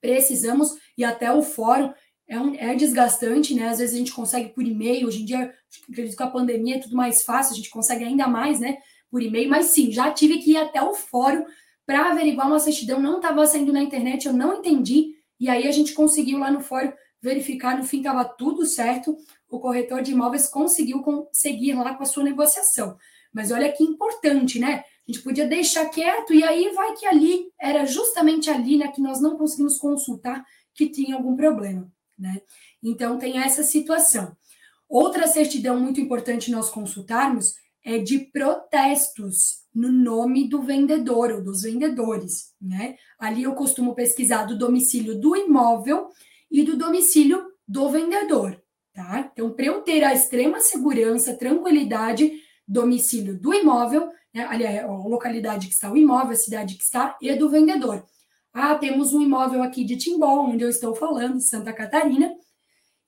[0.00, 1.92] Precisamos e até o fórum
[2.26, 3.68] é, um, é desgastante, né?
[3.68, 5.06] Às vezes a gente consegue por e-mail.
[5.06, 8.04] Hoje em dia, acredito que com a pandemia é tudo mais fácil, a gente consegue
[8.04, 8.78] ainda mais, né?
[9.10, 9.50] Por e-mail.
[9.50, 11.44] Mas sim, já tive que ir até o fórum
[11.84, 15.14] para averiguar uma certidão, não estava saindo na internet, eu não entendi.
[15.38, 16.90] E aí a gente conseguiu lá no fórum
[17.22, 19.16] verificar, no fim estava tudo certo.
[19.48, 22.96] O corretor de imóveis conseguiu conseguir lá com a sua negociação.
[23.32, 24.84] Mas olha que importante, né?
[25.08, 29.00] A gente podia deixar quieto e aí vai que ali era justamente ali, né, que
[29.00, 32.40] nós não conseguimos consultar que tinha algum problema, né?
[32.82, 34.36] Então tem essa situação.
[34.88, 37.54] Outra certidão muito importante nós consultarmos
[37.84, 42.96] é de protestos no nome do vendedor ou dos vendedores, né?
[43.18, 46.08] Ali eu costumo pesquisar do domicílio do imóvel
[46.50, 48.60] e do domicílio do vendedor,
[48.94, 49.30] tá?
[49.32, 52.32] Então, para eu ter a extrema segurança, tranquilidade,
[52.66, 54.46] domicílio do imóvel, né?
[54.48, 58.04] aliás, a localidade que está o imóvel, a cidade que está, e do vendedor.
[58.52, 62.34] Ah, temos um imóvel aqui de Timbó, onde eu estou falando, Santa Catarina,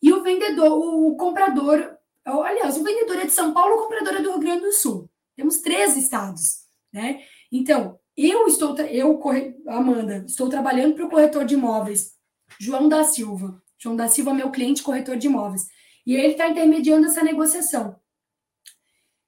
[0.02, 4.22] e o vendedor, o comprador, aliás, o vendedor é de São Paulo, o comprador é
[4.22, 5.10] do Rio Grande do Sul.
[5.36, 7.20] Temos três estados, né?
[7.50, 9.20] Então, eu estou, eu,
[9.66, 12.12] Amanda, estou trabalhando para o corretor de imóveis,
[12.58, 13.62] João da Silva.
[13.78, 15.68] João da Silva, meu cliente corretor de imóveis.
[16.06, 17.96] E ele está intermediando essa negociação.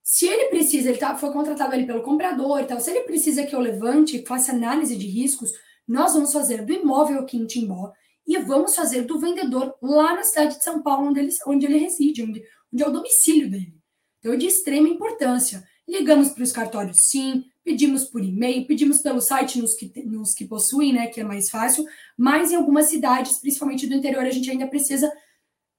[0.02, 3.46] Se ele precisa, ele tá, foi contratado ali pelo comprador e tal, se ele precisa
[3.46, 5.52] que eu levante, faça análise de riscos,
[5.86, 7.92] nós vamos fazer do imóvel aqui em Timbó
[8.26, 11.78] e vamos fazer do vendedor lá na cidade de São Paulo, onde ele, onde ele
[11.78, 13.74] reside, onde, onde é o domicílio dele.
[14.18, 15.64] Então, é de extrema importância.
[15.88, 20.44] Ligamos para os cartórios, sim, pedimos por e-mail, pedimos pelo site nos que, nos que
[20.44, 21.84] possuem, né, que é mais fácil,
[22.16, 25.10] mas em algumas cidades, principalmente do interior, a gente ainda precisa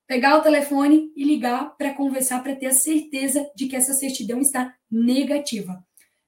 [0.07, 4.39] pegar o telefone e ligar para conversar, para ter a certeza de que essa certidão
[4.39, 5.83] está negativa.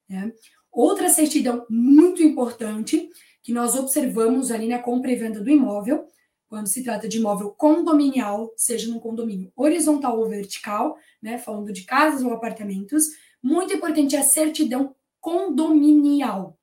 [0.10, 0.32] Né?
[0.72, 3.10] Outra certidão muito importante
[3.41, 6.08] que nós observamos ali na compra e venda do imóvel,
[6.48, 11.84] quando se trata de imóvel condominial, seja num condomínio horizontal ou vertical, né, falando de
[11.84, 13.06] casas ou apartamentos,
[13.41, 16.55] muito importante é a certidão condominial.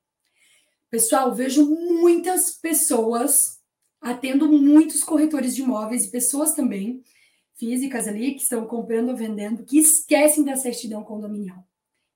[0.89, 3.59] Pessoal, vejo muitas pessoas
[3.99, 7.03] atendo muitos corretores de imóveis e pessoas também
[7.55, 11.67] físicas ali que estão comprando ou vendendo que esquecem da certidão condominial.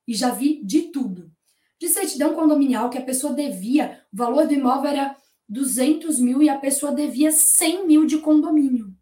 [0.07, 1.29] E já vi de tudo.
[1.77, 5.17] De certidão condominial que a pessoa devia, o valor do imóvel era
[5.49, 8.95] 200 mil e a pessoa devia 100 mil de condomínio.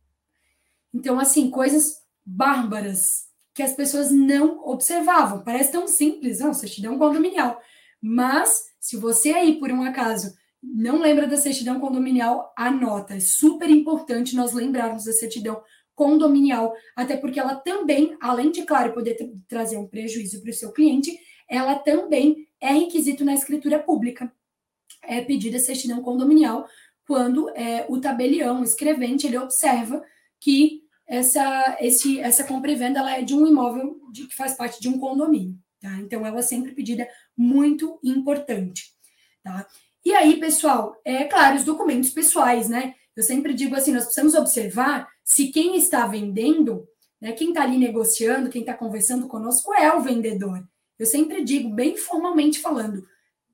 [0.91, 5.41] Então, assim, coisas bárbaras que as pessoas não observavam.
[5.41, 7.59] Parece tão simples, não, certidão condominial.
[8.01, 13.15] Mas, se você aí, por um acaso, não lembra da certidão condominial, anota.
[13.15, 15.63] É super importante nós lembrarmos da certidão
[15.95, 19.15] condominial, até porque ela também, além de, claro, poder
[19.47, 21.17] trazer um prejuízo para o seu cliente,
[21.49, 24.29] ela também é requisito na escritura pública.
[25.01, 26.67] É pedida certidão condominial
[27.07, 30.03] quando é, o tabelião, o escrevente, ele observa
[30.41, 34.53] que essa, esse, essa compra e venda ela é de um imóvel de, que faz
[34.53, 35.57] parte de um condomínio.
[35.79, 35.93] Tá?
[35.99, 38.91] Então, ela é sempre pedida muito importante.
[39.43, 39.67] Tá?
[40.03, 42.95] E aí, pessoal, é claro, os documentos pessoais, né?
[43.15, 46.87] Eu sempre digo assim: nós precisamos observar se quem está vendendo,
[47.19, 50.63] né, quem está ali negociando, quem está conversando conosco é o vendedor.
[50.97, 53.07] Eu sempre digo, bem formalmente falando,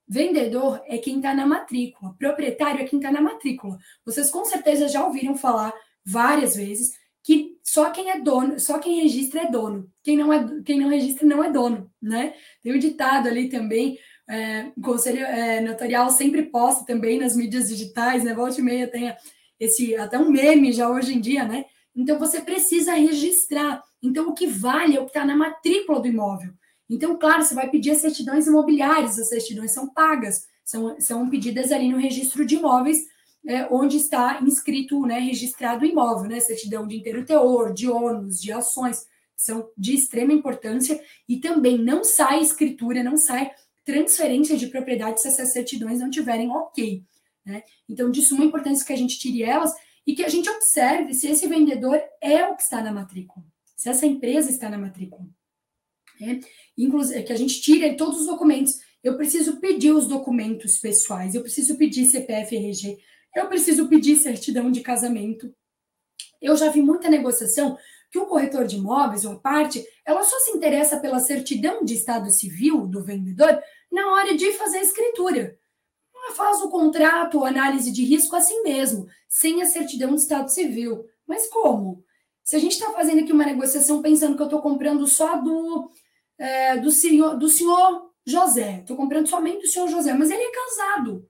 [0.08, 3.78] vendedor é quem está na matrícula, proprietário é quem está na matrícula.
[4.06, 9.02] Vocês com certeza já ouviram falar várias vezes que só quem é dono, só quem
[9.02, 9.90] registra é dono.
[10.04, 12.34] Quem não, é, quem não registra não é dono, né?
[12.62, 13.98] Tem um ditado ali também,
[14.30, 18.34] é, o Conselho é, Notarial sempre posta também nas mídias digitais, né?
[18.34, 19.14] Volte e meia tem
[19.60, 21.66] esse, até um meme já hoje em dia, né?
[21.96, 23.84] Então você precisa registrar.
[24.02, 26.54] Então o que vale é o que está na matrícula do imóvel.
[26.90, 31.72] Então, claro, você vai pedir as certidões imobiliárias, as certidões são pagas, são, são pedidas
[31.72, 33.00] ali no registro de imóveis
[33.48, 38.40] é, onde está inscrito, né, registrado o imóvel, né, certidão de inteiro teor, de ônus,
[38.40, 43.52] de ações, são de extrema importância e também não sai escritura, não sai
[43.84, 47.04] transferência de propriedade se essas certidões não tiverem ok.
[47.44, 47.64] Né?
[47.90, 49.74] Então, de suma importância que a gente tire elas
[50.06, 53.44] e que a gente observe se esse vendedor é o que está na matrícula,
[53.76, 55.28] se essa empresa está na matrícula.
[56.20, 56.40] Né?
[56.78, 58.80] Inclusive, que a gente tire todos os documentos.
[59.04, 63.00] Eu preciso pedir os documentos pessoais, eu preciso pedir CPF, RG,
[63.36, 65.54] eu preciso pedir certidão de casamento.
[66.42, 67.78] Eu já vi muita negociação
[68.10, 71.94] que o corretor de imóveis, ou a parte, ela só se interessa pela certidão de
[71.94, 75.58] estado civil do vendedor na hora de fazer a escritura.
[76.14, 81.06] Ela faz o contrato análise de risco assim mesmo, sem a certidão de estado civil.
[81.26, 82.04] Mas como?
[82.44, 85.90] Se a gente está fazendo aqui uma negociação pensando que eu estou comprando só do,
[86.38, 90.52] é, do, senhor, do senhor José, estou comprando somente do senhor José, mas ele é
[90.52, 91.26] casado.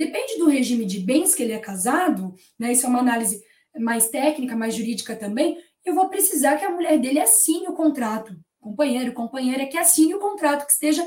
[0.00, 2.72] Depende do regime de bens que ele é casado, né?
[2.72, 3.38] Isso é uma análise
[3.78, 5.58] mais técnica, mais jurídica também.
[5.84, 10.18] Eu vou precisar que a mulher dele assine o contrato, companheiro, companheira, que assine o
[10.18, 11.06] contrato, que esteja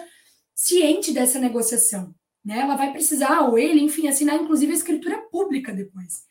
[0.54, 2.14] ciente dessa negociação.
[2.46, 2.60] Né?
[2.60, 6.22] Ela vai precisar, ou ele, enfim, assinar inclusive a escritura pública depois.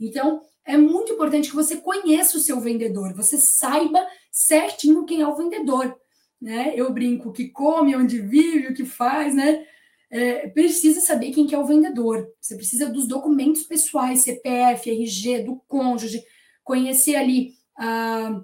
[0.00, 4.02] Então, é muito importante que você conheça o seu vendedor, você saiba
[4.32, 5.94] certinho quem é o vendedor.
[6.40, 6.72] Né?
[6.74, 9.66] Eu brinco que come, onde vive, o que faz, né?
[10.10, 12.26] É, precisa saber quem que é o vendedor.
[12.40, 16.22] Você precisa dos documentos pessoais, CPF, RG, do cônjuge,
[16.62, 18.40] conhecer ali ah,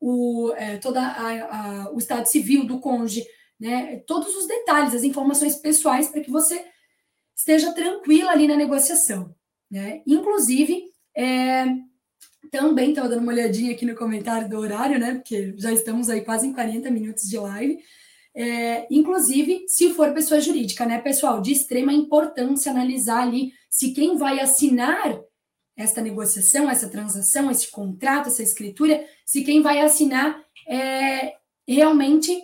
[0.00, 3.24] o, é, toda a, a, o estado civil do cônjuge,
[3.58, 4.02] né?
[4.06, 6.64] Todos os detalhes, as informações pessoais para que você
[7.36, 9.34] esteja tranquila ali na negociação.
[9.70, 10.02] Né?
[10.06, 10.84] Inclusive,
[11.16, 11.66] é,
[12.50, 15.14] também estava dando uma olhadinha aqui no comentário do horário, né?
[15.14, 17.78] Porque já estamos aí quase em 40 minutos de live.
[18.34, 21.40] É, inclusive, se for pessoa jurídica, né, pessoal?
[21.40, 25.20] De extrema importância analisar ali se quem vai assinar
[25.76, 31.34] esta negociação, essa transação, esse contrato, essa escritura, se quem vai assinar é,
[31.66, 32.38] realmente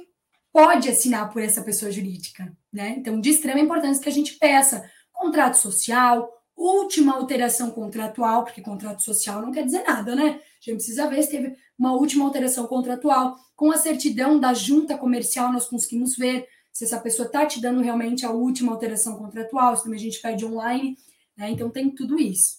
[0.53, 2.94] pode assinar por essa pessoa jurídica, né?
[2.98, 9.03] Então, de extrema importância que a gente peça contrato social, última alteração contratual, porque contrato
[9.03, 10.40] social não quer dizer nada, né?
[10.40, 13.37] A gente precisa ver se teve uma última alteração contratual.
[13.55, 17.81] Com a certidão da junta comercial, nós conseguimos ver se essa pessoa está te dando
[17.81, 20.97] realmente a última alteração contratual, se também a gente pede online,
[21.37, 21.51] né?
[21.51, 22.59] Então tem tudo isso.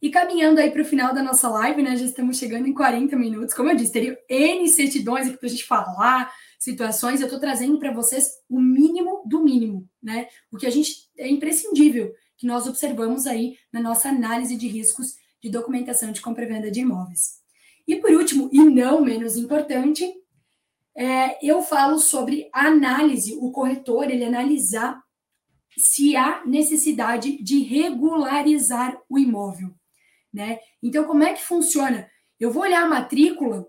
[0.00, 1.96] E caminhando aí para o final da nossa live, né?
[1.96, 3.54] Já estamos chegando em 40 minutos.
[3.54, 7.20] Como eu disse, teria N certidões aqui para a gente falar, situações.
[7.20, 10.28] Eu estou trazendo para vocês o mínimo do mínimo, né?
[10.52, 15.16] O que a gente é imprescindível que nós observamos aí na nossa análise de riscos
[15.42, 17.37] de documentação de compra e venda de imóveis.
[17.88, 20.04] E por último, e não menos importante,
[20.94, 25.02] é, eu falo sobre análise, o corretor, ele analisar
[25.74, 29.70] se há necessidade de regularizar o imóvel,
[30.30, 30.58] né?
[30.82, 32.10] Então, como é que funciona?
[32.38, 33.66] Eu vou olhar a matrícula,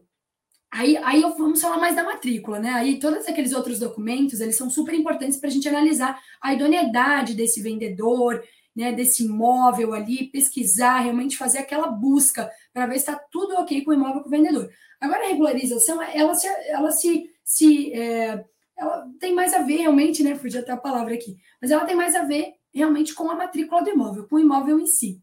[0.69, 2.71] aí, aí vamos falar mais da matrícula, né?
[2.71, 7.35] Aí todos aqueles outros documentos, eles são super importantes para a gente analisar a idoneidade
[7.35, 8.43] desse vendedor,
[8.75, 13.83] né, desse imóvel ali, pesquisar, realmente fazer aquela busca para ver se está tudo ok
[13.83, 14.69] com o imóvel com o vendedor.
[14.99, 18.43] Agora, a regularização, ela se, ela se, se é,
[18.77, 21.95] ela tem mais a ver realmente, né, fugiu até a palavra aqui, mas ela tem
[21.95, 25.21] mais a ver realmente com a matrícula do imóvel, com o imóvel em si.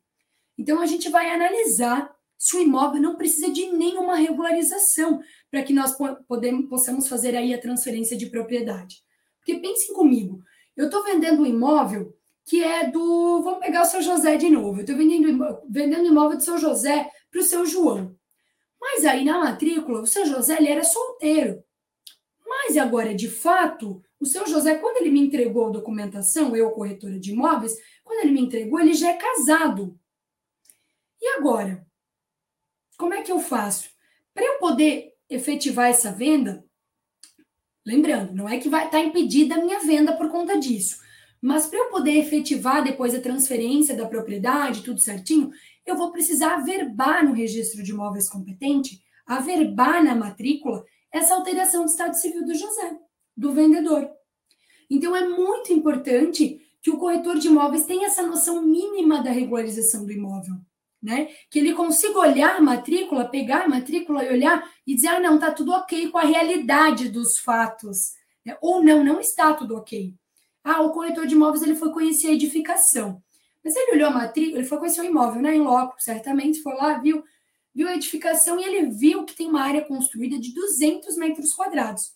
[0.59, 5.73] Então, a gente vai analisar se o imóvel não precisa de nenhuma regularização para que
[5.73, 5.97] nós
[6.29, 9.03] podemos, possamos fazer aí a transferência de propriedade.
[9.39, 10.43] Porque pensem comigo,
[10.77, 12.15] eu estou vendendo um imóvel
[12.47, 13.43] que é do.
[13.43, 14.79] Vamos pegar o seu José de novo.
[14.79, 18.17] Eu estou vendendo, vendendo imóvel do seu José para o seu João.
[18.81, 21.63] Mas aí na matrícula, o seu José ele era solteiro.
[22.47, 27.19] Mas agora, de fato, o seu José, quando ele me entregou a documentação, eu, corretora
[27.19, 29.99] de imóveis, quando ele me entregou, ele já é casado.
[31.21, 31.85] E agora?
[32.97, 33.91] Como é que eu faço?
[34.33, 36.65] Para eu poder efetivar essa venda,
[37.85, 41.05] lembrando, não é que vai estar tá impedida a minha venda por conta disso.
[41.47, 45.53] Mas para eu poder efetivar depois a transferência da propriedade, tudo certinho,
[45.87, 51.89] eu vou precisar averbar no registro de imóveis competente, averbar na matrícula essa alteração do
[51.89, 52.99] estado civil do José,
[53.37, 54.11] do vendedor.
[54.91, 60.05] Então é muito importante que o corretor de imóveis tenha essa noção mínima da regularização
[60.05, 60.57] do imóvel,
[61.01, 61.29] né?
[61.49, 65.39] Que ele consiga olhar a matrícula, pegar a matrícula e olhar e dizer: ah, não,
[65.39, 68.15] tá tudo ok com a realidade dos fatos.
[68.45, 68.59] Né?
[68.61, 70.13] Ou não, não está tudo ok.
[70.69, 73.23] Ah, o corretor de imóveis ele foi conhecer a edificação.
[73.65, 75.55] Mas ele olhou a matrícula, ele foi conhecer o imóvel, né?
[75.55, 77.23] Em loco, certamente, foi lá, viu,
[77.73, 82.13] viu a edificação e ele viu que tem uma área construída de 200 metros quadrados.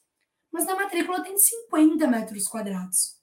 [0.51, 3.21] Mas na matrícula tem 50 metros quadrados.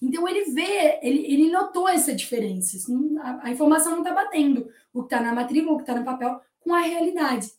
[0.00, 2.76] Então ele vê, ele, ele notou essa diferença.
[3.22, 6.04] A, a informação não está batendo o que está na matrícula, o que está no
[6.04, 7.50] papel, com a realidade.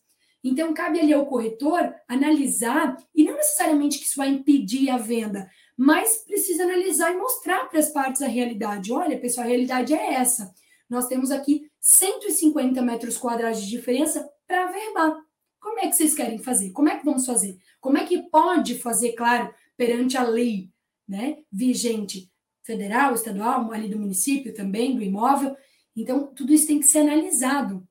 [0.44, 5.48] Então, cabe ali ao corretor analisar, e não necessariamente que isso vai impedir a venda,
[5.78, 8.92] mas precisa analisar e mostrar para as partes a realidade.
[8.92, 10.54] Olha, pessoal, a realidade é essa.
[10.90, 15.18] Nós temos aqui 150 metros quadrados de diferença para verbar.
[15.60, 16.72] Como é que vocês querem fazer?
[16.72, 17.58] Como é que vamos fazer?
[17.80, 20.70] Como é que pode fazer, claro, perante a lei
[21.08, 22.30] né, vigente
[22.64, 25.56] federal, estadual, ali do município também, do imóvel?
[25.96, 27.88] Então, tudo isso tem que ser analisado,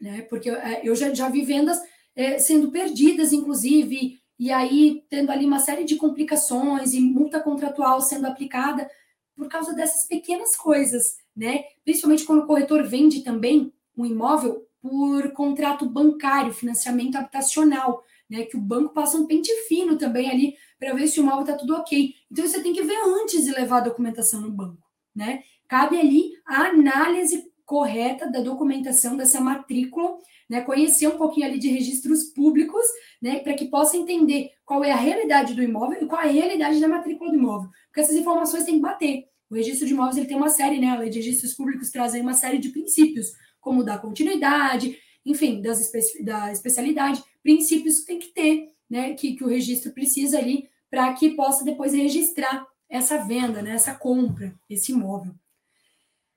[0.00, 0.22] né?
[0.22, 1.78] Porque é, eu já, já vi vendas
[2.14, 8.00] é, sendo perdidas, inclusive, e aí tendo ali uma série de complicações e multa contratual
[8.00, 8.88] sendo aplicada
[9.36, 11.64] por causa dessas pequenas coisas, né?
[11.84, 18.44] Principalmente quando o corretor vende também um imóvel por contrato bancário, financiamento habitacional, né?
[18.44, 21.54] Que o banco passa um pente fino também ali para ver se o imóvel está
[21.54, 22.14] tudo ok.
[22.30, 24.82] Então você tem que ver antes de levar a documentação no banco,
[25.14, 25.42] né?
[25.68, 30.16] Cabe ali a análise correta da documentação dessa matrícula,
[30.48, 30.62] né?
[30.62, 32.82] Conhecer um pouquinho ali de registros públicos,
[33.20, 33.40] né?
[33.40, 36.80] Para que possa entender qual é a realidade do imóvel e qual é a realidade
[36.80, 37.68] da matrícula do imóvel.
[37.88, 39.26] Porque essas informações têm que bater.
[39.50, 40.88] O registro de imóveis ele tem uma série, né?
[40.88, 44.96] A lei de registros públicos traz uma série de princípios, como da continuidade,
[45.26, 49.12] enfim, das especi da especialidade, princípios que tem que ter, né?
[49.12, 53.72] Que, que o registro precisa ali para que possa depois registrar essa venda, né?
[53.72, 55.34] Essa compra, esse imóvel.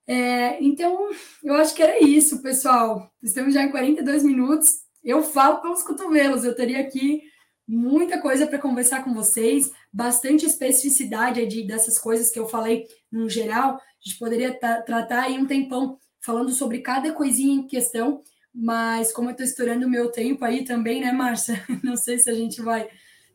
[0.08, 1.10] É, então,
[1.44, 3.12] eu acho que era isso, pessoal.
[3.22, 4.82] Estamos já em 42 minutos.
[5.04, 7.22] Eu falo pelos cotovelos, eu teria aqui
[7.68, 13.30] muita coisa para conversar com vocês, bastante especificidade de, dessas coisas que eu falei no
[13.30, 13.76] geral.
[13.76, 18.22] A gente poderia tratar aí um tempão falando sobre cada coisinha em questão,
[18.54, 21.64] mas como eu estou estourando o meu tempo aí também, né, Márcia?
[21.84, 22.90] Não sei se a gente vai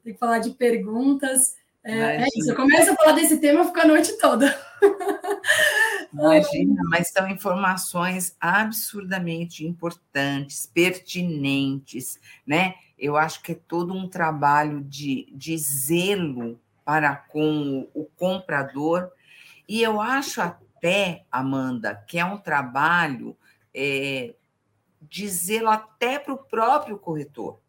[0.04, 1.54] ter que falar de perguntas.
[1.88, 4.58] É, é isso, eu começo a falar desse tema, fico a noite toda.
[6.12, 12.74] Imagina, mas são informações absurdamente importantes, pertinentes, né?
[12.98, 19.12] Eu acho que é todo um trabalho de, de zelo para com o comprador,
[19.68, 23.36] e eu acho até, Amanda, que é um trabalho
[23.72, 24.34] é,
[25.02, 27.60] de zelo até para o próprio corretor.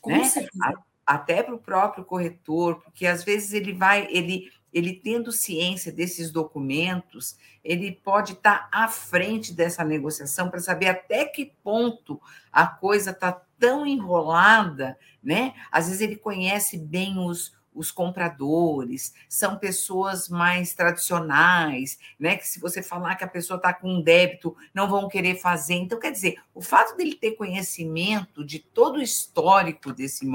[0.00, 0.24] Com né?
[0.24, 0.89] certeza.
[1.10, 6.30] Até para o próprio corretor, porque às vezes ele vai, ele ele tendo ciência desses
[6.30, 12.20] documentos, ele pode estar à frente dessa negociação para saber até que ponto
[12.52, 15.54] a coisa está tão enrolada, né?
[15.70, 22.36] Às vezes ele conhece bem os, os compradores, são pessoas mais tradicionais, né?
[22.36, 25.74] Que se você falar que a pessoa está com um débito, não vão querer fazer.
[25.74, 30.26] Então, quer dizer, o fato dele ter conhecimento de todo o histórico desse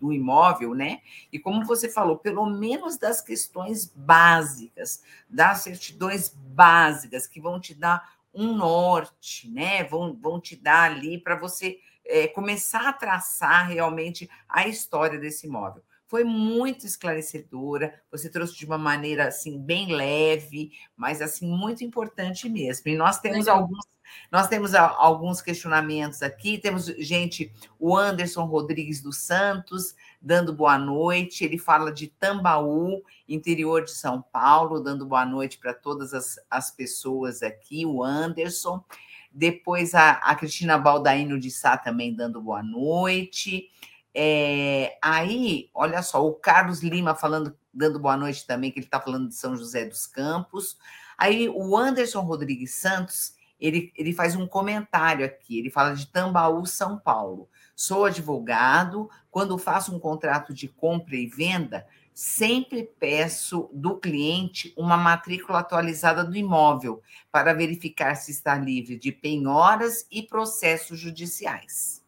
[0.00, 1.00] do imóvel, né?
[1.32, 7.74] E como você falou, pelo menos das questões básicas, das certidões básicas que vão te
[7.74, 9.84] dar um norte, né?
[9.84, 15.46] Vão, vão te dar ali para você é, começar a traçar realmente a história desse
[15.46, 18.00] imóvel foi muito esclarecedora.
[18.10, 22.88] Você trouxe de uma maneira assim bem leve, mas assim muito importante mesmo.
[22.88, 23.60] E nós temos Legal.
[23.60, 23.94] alguns
[24.30, 26.58] nós temos alguns questionamentos aqui.
[26.58, 31.44] Temos gente, o Anderson Rodrigues dos Santos, dando boa noite.
[31.44, 36.70] Ele fala de Tambaú, interior de São Paulo, dando boa noite para todas as, as
[36.70, 37.84] pessoas aqui.
[37.86, 38.84] O Anderson.
[39.32, 43.68] Depois a, a Cristina Baldaino de Sá também dando boa noite.
[44.14, 49.00] É, aí, olha só, o Carlos Lima falando, dando boa noite também, que ele está
[49.00, 50.78] falando de São José dos Campos.
[51.18, 56.64] Aí o Anderson Rodrigues Santos, ele, ele faz um comentário aqui, ele fala de Tambaú,
[56.64, 57.48] São Paulo.
[57.74, 64.96] Sou advogado, quando faço um contrato de compra e venda, sempre peço do cliente uma
[64.96, 67.02] matrícula atualizada do imóvel
[67.32, 72.03] para verificar se está livre de penhoras e processos judiciais.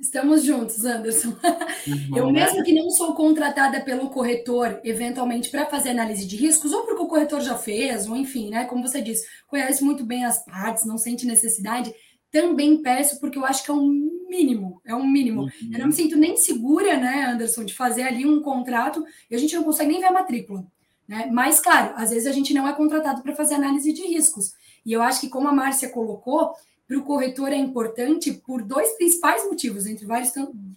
[0.00, 1.34] Estamos juntos, Anderson.
[1.86, 2.16] Uhum.
[2.16, 6.82] Eu, mesmo que não sou contratada pelo corretor, eventualmente, para fazer análise de riscos, ou
[6.82, 8.64] porque o corretor já fez, ou enfim, né?
[8.64, 11.94] Como você disse, conhece muito bem as partes, não sente necessidade,
[12.28, 15.42] também peço, porque eu acho que é um mínimo, é um mínimo.
[15.42, 15.50] Uhum.
[15.72, 19.38] Eu não me sinto nem segura, né, Anderson, de fazer ali um contrato e a
[19.38, 20.66] gente não consegue nem ver a matrícula.
[21.06, 21.28] Né?
[21.32, 24.54] Mas, claro, às vezes a gente não é contratado para fazer análise de riscos.
[24.84, 26.52] E eu acho que, como a Márcia colocou,
[26.86, 30.32] para o corretor é importante por dois principais motivos, entre vários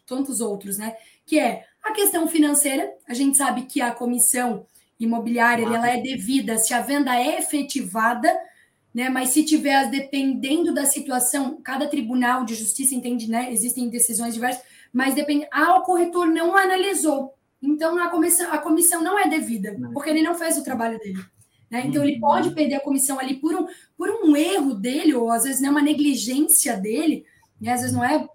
[0.05, 0.95] tantos outros, né?
[1.26, 2.91] Que é a questão financeira.
[3.07, 4.66] A gente sabe que a comissão
[4.99, 8.36] imobiliária ela é devida se a venda é efetivada,
[8.93, 9.07] né?
[9.10, 13.51] Mas se tiver, dependendo da situação, cada tribunal de justiça entende, né?
[13.53, 15.47] Existem decisões diversas, mas depende.
[15.51, 17.36] Ah, o corretor não analisou.
[17.62, 21.20] Então a comissão, a comissão não é devida, porque ele não fez o trabalho dele.
[21.70, 21.84] Né?
[21.86, 22.55] Então, ele pode uhum.
[22.55, 23.67] perder a comissão ali por um,
[23.97, 27.26] por um erro dele, ou às vezes não é uma negligência dele,
[27.61, 27.74] né?
[27.74, 28.28] às vezes não é,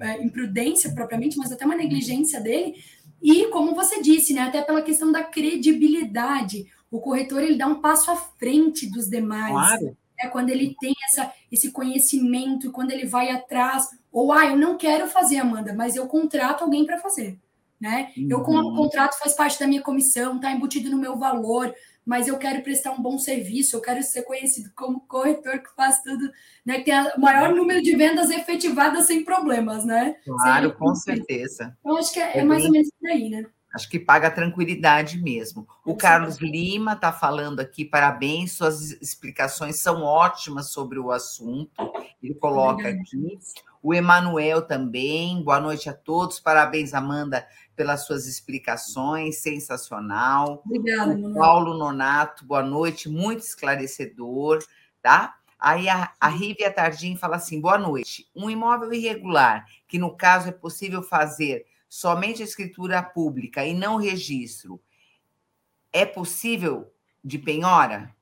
[0.00, 2.74] é, imprudência propriamente, mas até uma negligência dele.
[3.22, 4.42] E, como você disse, né?
[4.42, 9.52] até pela questão da credibilidade, o corretor ele dá um passo à frente dos demais.
[9.52, 9.96] Claro.
[10.22, 10.28] Né?
[10.30, 15.08] Quando ele tem essa, esse conhecimento, quando ele vai atrás, ou, ah, eu não quero
[15.08, 17.38] fazer, Amanda, mas eu contrato alguém para fazer.
[17.80, 18.12] Né?
[18.16, 18.26] Uhum.
[18.28, 21.74] Eu, com o contrato, faz parte da minha comissão, está embutido no meu valor,
[22.04, 26.02] mas eu quero prestar um bom serviço, eu quero ser conhecido como corretor que faz
[26.02, 26.30] tudo,
[26.64, 26.78] né?
[26.78, 30.16] Que tem o maior número de vendas efetivadas sem problemas, né?
[30.24, 30.78] Claro, sem...
[30.78, 31.76] com certeza.
[31.84, 33.44] Eu acho que é, é mais ou menos por aí, né?
[33.74, 35.66] Acho que paga tranquilidade mesmo.
[35.84, 41.90] O Carlos Lima está falando aqui, parabéns, suas explicações são ótimas sobre o assunto.
[42.22, 43.38] Ele coloca aqui.
[43.82, 46.38] O Emanuel também, boa noite a todos.
[46.38, 47.46] Parabéns, Amanda,
[47.82, 50.62] pelas suas explicações, sensacional.
[50.64, 54.64] Obrigada, o Paulo Nonato, boa noite, muito esclarecedor,
[55.02, 55.34] tá?
[55.58, 58.28] Aí a, a Rívia Tardim fala assim: boa noite.
[58.36, 63.96] Um imóvel irregular, que no caso é possível fazer somente a escritura pública e não
[63.96, 64.80] registro,
[65.92, 66.88] é possível
[67.24, 68.14] de penhora?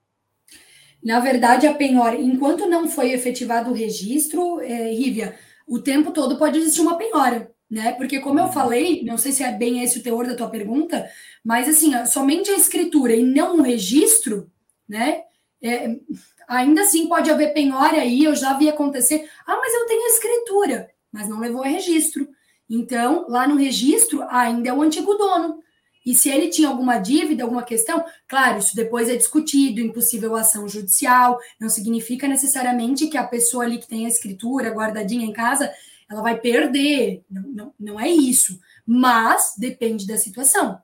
[1.05, 6.39] Na verdade, a penhora, enquanto não foi efetivado o registro, é, Rívia, o tempo todo
[6.39, 7.93] pode existir uma penhora, né?
[7.93, 8.53] Porque, como eu uhum.
[8.53, 11.09] falei, não sei se é bem esse o teor da tua pergunta,
[11.45, 14.51] mas assim, somente a escritura e não o registro,
[14.89, 15.23] né?
[15.63, 15.97] É,
[16.49, 19.29] ainda assim pode haver penhora aí, eu já vi acontecer.
[19.47, 22.29] Ah, mas eu tenho a escritura, mas não levou a registro.
[22.69, 25.61] Então, lá no registro, ainda é o antigo dono.
[26.05, 30.67] E se ele tinha alguma dívida, alguma questão, claro, isso depois é discutido, impossível ação
[30.67, 35.71] judicial, não significa necessariamente que a pessoa ali que tem a escritura guardadinha em casa,
[36.11, 37.23] ela vai perder.
[37.31, 38.59] Não, não, não é isso.
[38.85, 40.81] Mas depende da situação.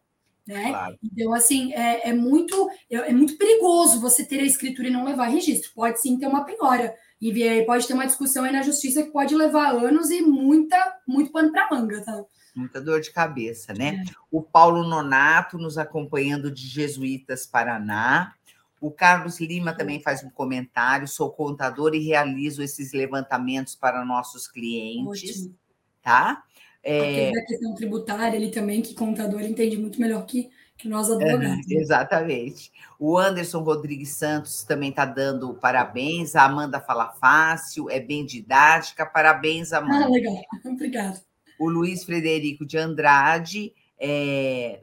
[0.47, 0.69] Né?
[0.69, 0.97] Claro.
[1.03, 5.05] Então, assim, é, é, muito, é, é muito perigoso você ter a escritura e não
[5.05, 5.73] levar registro.
[5.75, 6.95] Pode sim ter uma penhora.
[7.21, 10.77] E pode ter uma discussão aí na justiça que pode levar anos e muita,
[11.09, 12.23] muito pano para manga, tá?
[12.55, 14.05] Muita dor de cabeça, né?
[14.07, 14.13] É.
[14.31, 18.35] O Paulo Nonato nos acompanhando de Jesuítas Paraná.
[18.81, 21.09] O Carlos Lima também faz um comentário.
[21.09, 25.31] Sou contador e realizo esses levantamentos para nossos clientes.
[25.31, 25.55] Ótimo.
[26.03, 26.43] Tá?
[26.83, 27.31] É...
[27.31, 31.67] A questão tributária, ele também, que contador entende muito melhor que que nós advogamos.
[31.71, 32.71] É, exatamente.
[32.99, 36.37] O Anderson Rodrigues Santos também está dando parabéns.
[36.37, 39.07] A Amanda fala fácil, é bem didática.
[39.07, 40.07] Parabéns, ah, Amanda.
[40.07, 40.35] Ah, legal.
[40.65, 41.21] Obrigada.
[41.59, 44.81] O Luiz Frederico de Andrade, é,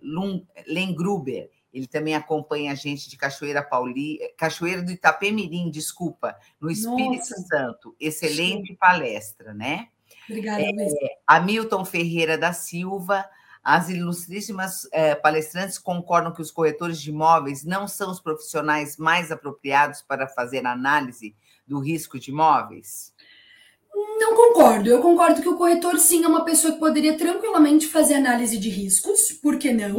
[0.68, 7.30] Lengruber, ele também acompanha a gente de Cachoeira Pauli, Cachoeira do Itapemirim, desculpa, no Espírito
[7.30, 7.48] Nossa.
[7.48, 7.96] Santo.
[8.00, 8.76] Excelente Sim.
[8.76, 9.88] palestra, né?
[10.30, 13.28] Obrigada, é, Hamilton Ferreira da Silva,
[13.64, 19.32] as ilustríssimas eh, palestrantes concordam que os corretores de imóveis não são os profissionais mais
[19.32, 23.14] apropriados para fazer análise do risco de imóveis?
[23.94, 24.90] Não concordo.
[24.90, 28.70] Eu concordo que o corretor, sim, é uma pessoa que poderia tranquilamente fazer análise de
[28.70, 29.96] riscos, por que não?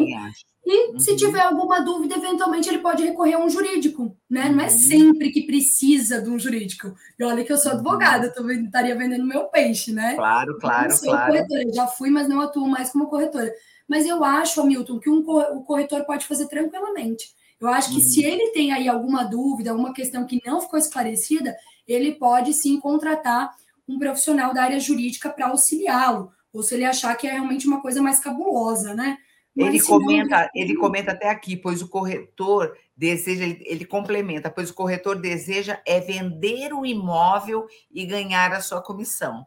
[0.66, 0.98] E uhum.
[0.98, 4.48] se tiver alguma dúvida, eventualmente ele pode recorrer a um jurídico, né?
[4.48, 4.70] Não é uhum.
[4.70, 6.94] sempre que precisa de um jurídico.
[7.18, 7.78] E olha que eu sou uhum.
[7.78, 10.14] advogada, eu estaria vendendo meu peixe, né?
[10.14, 11.32] Claro, claro, eu sou claro.
[11.32, 13.52] Corretora, já fui, mas não atuo mais como corretora.
[13.86, 17.28] Mas eu acho, Hamilton, que um, o corretor pode fazer tranquilamente.
[17.60, 18.06] Eu acho que uhum.
[18.06, 21.54] se ele tem aí alguma dúvida, alguma questão que não ficou esclarecida,
[21.86, 23.54] ele pode sim contratar
[23.86, 27.82] um profissional da área jurídica para auxiliá-lo, ou se ele achar que é realmente uma
[27.82, 29.18] coisa mais cabulosa, né?
[29.56, 30.48] Ele comenta, não...
[30.54, 35.80] ele comenta até aqui, pois o corretor deseja, ele, ele, complementa, pois o corretor deseja
[35.86, 39.46] é vender o imóvel e ganhar a sua comissão.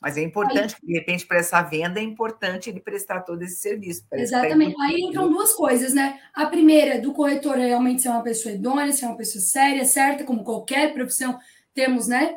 [0.00, 3.56] Mas é importante, aí, de repente, para essa venda, é importante ele prestar todo esse
[3.56, 4.04] serviço.
[4.12, 4.76] Exatamente.
[4.82, 6.20] Aí entram duas coisas, né?
[6.34, 10.44] A primeira, do corretor realmente ser uma pessoa idônea, ser uma pessoa séria, certa, como
[10.44, 11.38] qualquer profissão,
[11.72, 12.36] temos, né?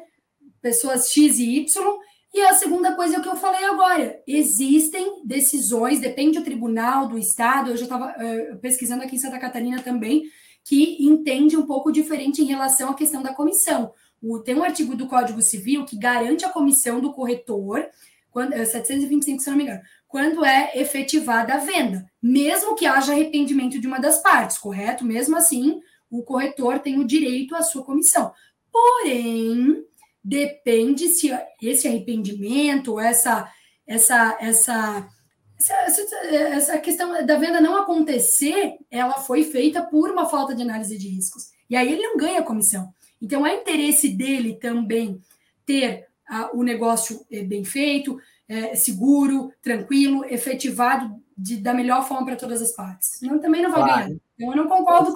[0.61, 1.99] Pessoas X e Y.
[2.34, 4.21] E a segunda coisa é o que eu falei agora.
[4.27, 7.71] Existem decisões, depende do tribunal, do estado.
[7.71, 10.23] Eu já estava uh, eh, pesquisando aqui em Santa Catarina também,
[10.63, 13.93] que entende um pouco diferente em relação à questão da comissão.
[14.21, 17.88] O, tem um artigo do Código Civil que garante a comissão do corretor,
[18.30, 23.11] quando, 725, eh, se não me engano, quando é efetivada a venda, mesmo que haja
[23.11, 25.03] arrependimento de uma das partes, correto?
[25.03, 25.80] Mesmo assim,
[26.11, 28.32] o corretor tem o direito à sua comissão.
[28.71, 29.84] Porém,
[30.24, 33.51] depende se esse arrependimento, essa,
[33.88, 35.09] essa, essa,
[35.57, 40.97] essa, essa questão da venda não acontecer, ela foi feita por uma falta de análise
[40.97, 41.49] de riscos.
[41.70, 42.93] E aí ele não ganha comissão.
[43.22, 45.22] Então é interesse dele também
[45.65, 52.26] ter ah, o negócio eh, bem feito, é, seguro, tranquilo, efetivado de, da melhor forma
[52.26, 53.20] para todas as partes.
[53.22, 54.03] Não, também não vai claro.
[54.07, 54.20] ganhar.
[54.36, 55.13] Então, eu não concordo,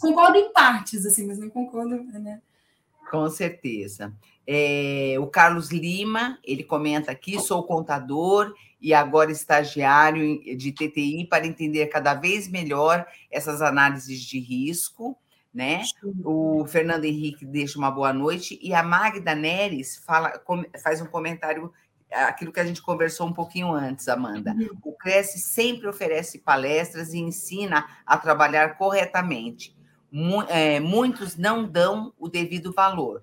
[0.00, 2.40] concordo em partes, assim, mas não concordo, né?
[3.10, 4.12] Com certeza.
[4.46, 11.46] É, o Carlos Lima, ele comenta aqui: sou contador e agora estagiário de TTI para
[11.46, 15.16] entender cada vez melhor essas análises de risco.
[15.54, 15.82] Né?
[16.24, 20.32] O Fernando Henrique deixa uma boa noite e a Magda Neres fala,
[20.82, 21.70] faz um comentário
[22.10, 24.52] aquilo que a gente conversou um pouquinho antes, Amanda.
[24.52, 24.78] Uhum.
[24.82, 29.76] O Cresce sempre oferece palestras e ensina a trabalhar corretamente.
[30.48, 33.22] é, muitos não dão o devido valor.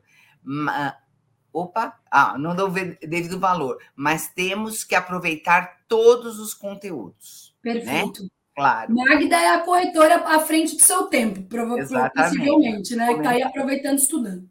[1.52, 7.56] Opa, ah, não dão o devido valor, mas temos que aproveitar todos os conteúdos.
[7.64, 7.74] Né?
[7.74, 8.24] Perfeito.
[8.24, 8.30] Né?
[8.56, 8.94] Claro.
[8.94, 13.14] Magda é a corretora à frente do seu tempo, provavelmente, possivelmente, né?
[13.14, 14.50] Está aí aproveitando estudando.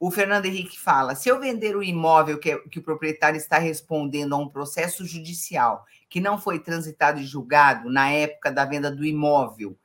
[0.00, 4.34] O Fernando Henrique fala: se eu vender o imóvel que, que o proprietário está respondendo
[4.34, 9.04] a um processo judicial que não foi transitado e julgado na época da venda do
[9.04, 9.76] imóvel,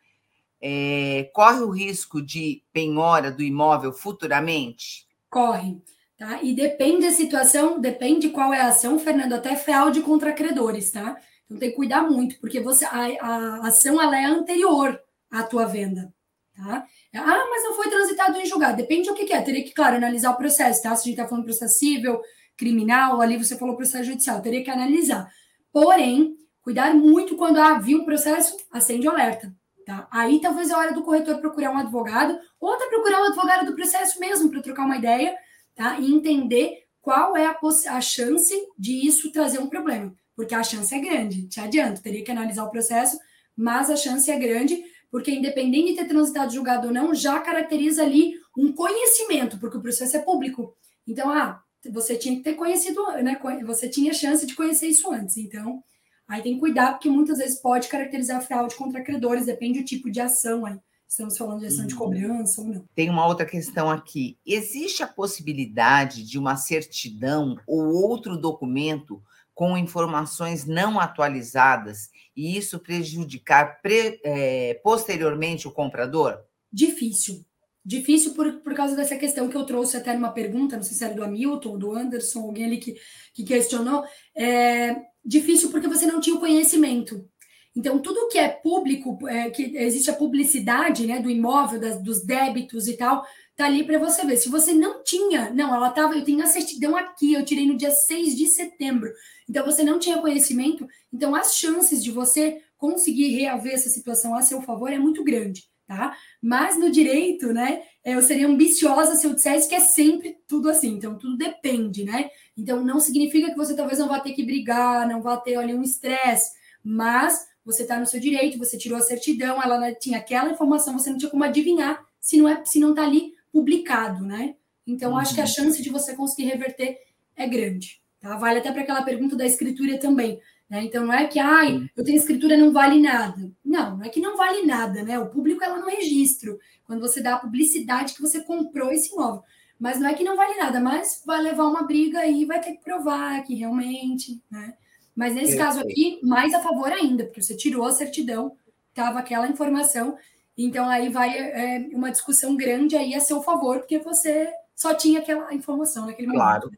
[0.59, 5.05] é, corre o risco de penhora do imóvel futuramente?
[5.29, 5.77] Corre.
[6.17, 6.41] Tá?
[6.41, 11.17] E depende da situação, depende qual é a ação, Fernando, até fraude contra credores, tá?
[11.45, 14.99] Então tem que cuidar muito, porque você a, a ação ela é anterior
[15.29, 16.13] à tua venda.
[16.55, 16.85] Tá?
[17.13, 18.77] Ah, mas não foi transitado em julgado.
[18.77, 19.41] Depende do que, que é.
[19.41, 20.95] Teria que, claro, analisar o processo, tá?
[20.95, 22.21] Se a gente está falando processo civil,
[22.57, 25.29] criminal, ali você falou processo judicial, teria que analisar.
[25.71, 29.53] Porém, cuidar muito quando ah, viu um processo, acende alerta.
[29.85, 30.07] Tá?
[30.09, 33.75] Aí talvez é hora do corretor procurar um advogado, ou até procurar um advogado do
[33.75, 35.35] processo mesmo, para trocar uma ideia,
[35.75, 35.99] tá?
[35.99, 37.59] E entender qual é a,
[37.89, 40.15] a chance de isso trazer um problema.
[40.35, 43.17] Porque a chance é grande, te adianto, teria que analisar o processo,
[43.55, 44.83] mas a chance é grande
[45.15, 49.81] porque independente de ter transitado julgado ou não, já caracteriza ali um conhecimento, porque o
[49.81, 50.75] processo é público.
[51.07, 53.39] Então, ah, você tinha que ter conhecido, né?
[53.65, 55.37] Você tinha chance de conhecer isso antes.
[55.37, 55.81] Então,
[56.27, 60.11] aí tem que cuidar, porque muitas vezes pode caracterizar fraude contra credores, depende do tipo
[60.11, 60.77] de ação aí.
[61.07, 61.87] Estamos falando de ação uhum.
[61.87, 62.85] de cobrança ou não.
[62.93, 64.37] Tem uma outra questão aqui.
[64.45, 69.21] Existe a possibilidade de uma certidão ou outro documento
[69.53, 76.39] com informações não atualizadas e isso prejudicar pre, é, posteriormente o comprador?
[76.71, 77.45] Difícil.
[77.83, 81.03] Difícil por, por causa dessa questão que eu trouxe até numa pergunta, não sei se
[81.03, 82.95] era do Hamilton, do Anderson, alguém ali que,
[83.33, 84.03] que questionou.
[84.35, 87.27] É difícil porque você não tinha o conhecimento.
[87.75, 92.23] Então, tudo que é público, é, que existe a publicidade né, do imóvel, das, dos
[92.23, 94.37] débitos e tal, tá ali para você ver.
[94.37, 97.77] Se você não tinha, não, ela tava, eu tenho a certidão aqui, eu tirei no
[97.77, 99.11] dia 6 de setembro.
[99.49, 104.41] Então você não tinha conhecimento, então as chances de você conseguir reaver essa situação a
[104.41, 106.15] seu favor é muito grande, tá?
[106.41, 110.89] Mas no direito, né, eu seria ambiciosa se eu dissesse que é sempre tudo assim,
[110.89, 112.29] então tudo depende, né?
[112.57, 115.73] Então não significa que você talvez não vá ter que brigar, não vá ter ali
[115.73, 116.51] um estresse,
[116.83, 121.09] mas você está no seu direito, você tirou a certidão, ela tinha aquela informação, você
[121.09, 124.55] não tinha como adivinhar se não é, se não está ali publicado, né?
[124.85, 125.17] Então, uhum.
[125.17, 125.49] acho que a uhum.
[125.49, 126.99] chance de você conseguir reverter
[127.35, 128.01] é grande.
[128.19, 128.37] Tá?
[128.37, 130.39] Vale até para aquela pergunta da escritura também.
[130.69, 130.83] Né?
[130.83, 133.51] Então, não é que, ai, eu tenho escritura, não vale nada.
[133.63, 135.17] Não, não é que não vale nada, né?
[135.19, 139.43] O público ela no registro, quando você dá a publicidade que você comprou esse imóvel.
[139.79, 142.73] Mas não é que não vale nada, mas vai levar uma briga e vai ter
[142.73, 144.73] que provar que realmente, né?
[145.15, 148.57] Mas nesse caso aqui, mais a favor ainda, porque você tirou a certidão,
[148.91, 150.17] estava aquela informação
[150.57, 155.19] então aí vai é, uma discussão grande aí a seu favor, porque você só tinha
[155.19, 156.41] aquela informação naquele momento.
[156.41, 156.71] Claro,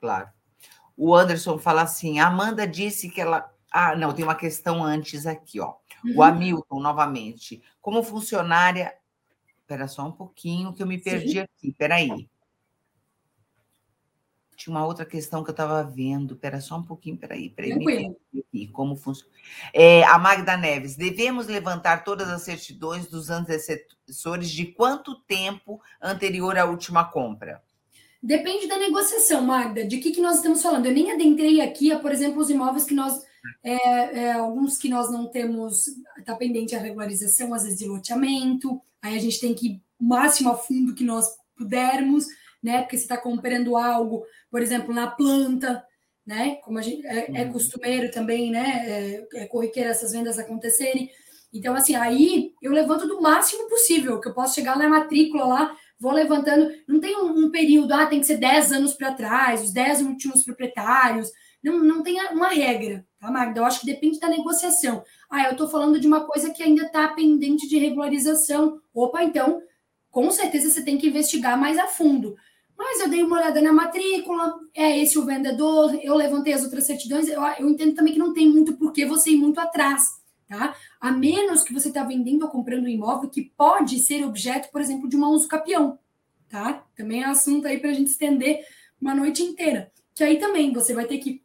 [0.00, 0.28] claro.
[0.96, 3.50] O Anderson fala assim: a Amanda disse que ela.
[3.70, 5.74] Ah, não, tem uma questão antes aqui, ó.
[6.04, 6.16] Uhum.
[6.16, 7.62] O Hamilton, novamente.
[7.80, 8.94] Como funcionária.
[9.60, 11.38] Espera só um pouquinho que eu me perdi Sim.
[11.38, 11.68] aqui.
[11.68, 12.28] Espera aí.
[14.62, 16.34] Tinha uma outra questão que eu estava vendo.
[16.34, 17.72] Espera só um pouquinho, peraí, peraí.
[17.72, 18.16] Tranquilo.
[18.38, 19.32] Aqui, como funciona.
[19.74, 26.56] É, a Magda Neves, devemos levantar todas as certidões dos antecessores de quanto tempo anterior
[26.56, 27.60] à última compra?
[28.22, 29.84] Depende da negociação, Magda.
[29.84, 30.86] De que, que nós estamos falando?
[30.86, 33.20] Eu nem adentrei aqui, a, por exemplo, os imóveis que nós.
[33.64, 38.80] É, é, alguns que nós não temos, está pendente a regularização, às vezes de loteamento,
[39.02, 42.28] aí a gente tem que ir o máximo a fundo que nós pudermos
[42.62, 42.82] né?
[42.82, 45.84] Porque você está comprando algo, por exemplo, na planta,
[46.26, 46.56] né?
[46.56, 47.52] Como a gente é, é uhum.
[47.52, 48.84] costumeiro também, né?
[49.34, 51.10] É, é corriqueiro essas vendas acontecerem.
[51.52, 55.76] Então, assim, aí eu levanto do máximo possível, que eu posso chegar na matrícula lá,
[56.00, 56.70] vou levantando.
[56.88, 60.02] Não tem um, um período, ah, tem que ser 10 anos para trás, os 10
[60.02, 61.30] últimos proprietários.
[61.62, 63.60] Não, não tem uma regra, tá, Magda?
[63.60, 65.04] Eu acho que depende da negociação.
[65.30, 68.80] Ah, eu estou falando de uma coisa que ainda está pendente de regularização.
[68.92, 69.62] Opa, então,
[70.10, 72.34] com certeza você tem que investigar mais a fundo.
[72.82, 76.84] Mas eu dei uma olhada na matrícula, é esse o vendedor, eu levantei as outras
[76.84, 80.02] certidões, eu, eu entendo também que não tem muito por que você ir muito atrás,
[80.48, 80.74] tá?
[81.00, 84.80] A menos que você está vendendo ou comprando um imóvel que pode ser objeto, por
[84.80, 85.96] exemplo, de uma uso capião,
[86.48, 86.84] tá?
[86.96, 88.66] Também é assunto aí para a gente estender
[89.00, 89.92] uma noite inteira.
[90.12, 91.40] Que aí também você vai ter que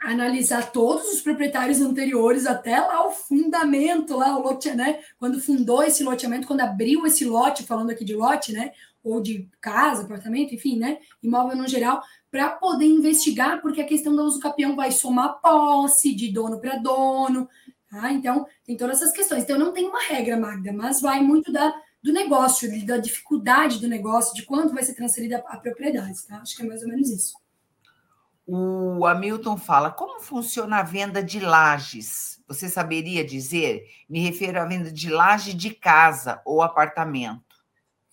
[0.00, 5.00] analisar todos os proprietários anteriores, até lá o fundamento, lá o lote, né?
[5.18, 8.72] Quando fundou esse loteamento, quando abriu esse lote, falando aqui de lote, né?
[9.04, 10.98] Ou de casa, apartamento, enfim, né?
[11.22, 16.14] Imóvel no geral, para poder investigar, porque a questão do uso capião vai somar posse
[16.14, 17.46] de dono para dono,
[17.90, 18.10] tá?
[18.10, 19.42] Então, tem todas essas questões.
[19.42, 23.86] Então, não tem uma regra, Magda, mas vai muito da, do negócio, da dificuldade do
[23.86, 26.38] negócio, de quanto vai ser transferida a propriedade, tá?
[26.38, 27.34] Acho que é mais ou menos isso.
[28.46, 32.42] O Hamilton fala: como funciona a venda de lajes?
[32.46, 33.84] Você saberia dizer?
[34.08, 37.53] Me refiro à venda de laje de casa ou apartamento.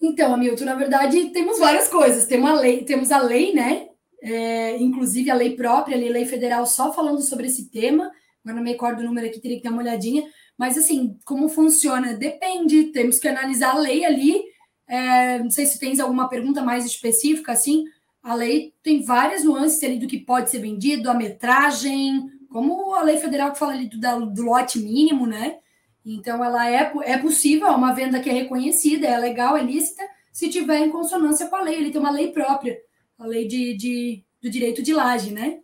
[0.02, 2.26] Então, Hamilton, na verdade, temos várias coisas.
[2.26, 3.88] Tem uma lei, temos a lei, né?
[4.24, 8.12] É, inclusive a lei própria, a lei federal, só falando sobre esse tema.
[8.44, 10.24] Agora não me recordo o número aqui, teria que dar uma olhadinha.
[10.58, 12.14] Mas, assim, como funciona?
[12.14, 14.42] Depende, temos que analisar a lei ali.
[14.88, 17.86] É, não sei se tens alguma pergunta mais específica, assim.
[18.24, 23.04] A lei tem várias nuances ali do que pode ser vendido, a metragem, como a
[23.04, 25.58] lei federal que fala ali do, do lote mínimo, né?
[26.06, 30.04] Então, ela é, é possível, é uma venda que é reconhecida, é legal, é lícita,
[30.32, 31.76] se tiver em consonância com a lei.
[31.76, 32.78] Ele tem uma lei própria,
[33.20, 35.60] a lei de, de do direito de laje, né?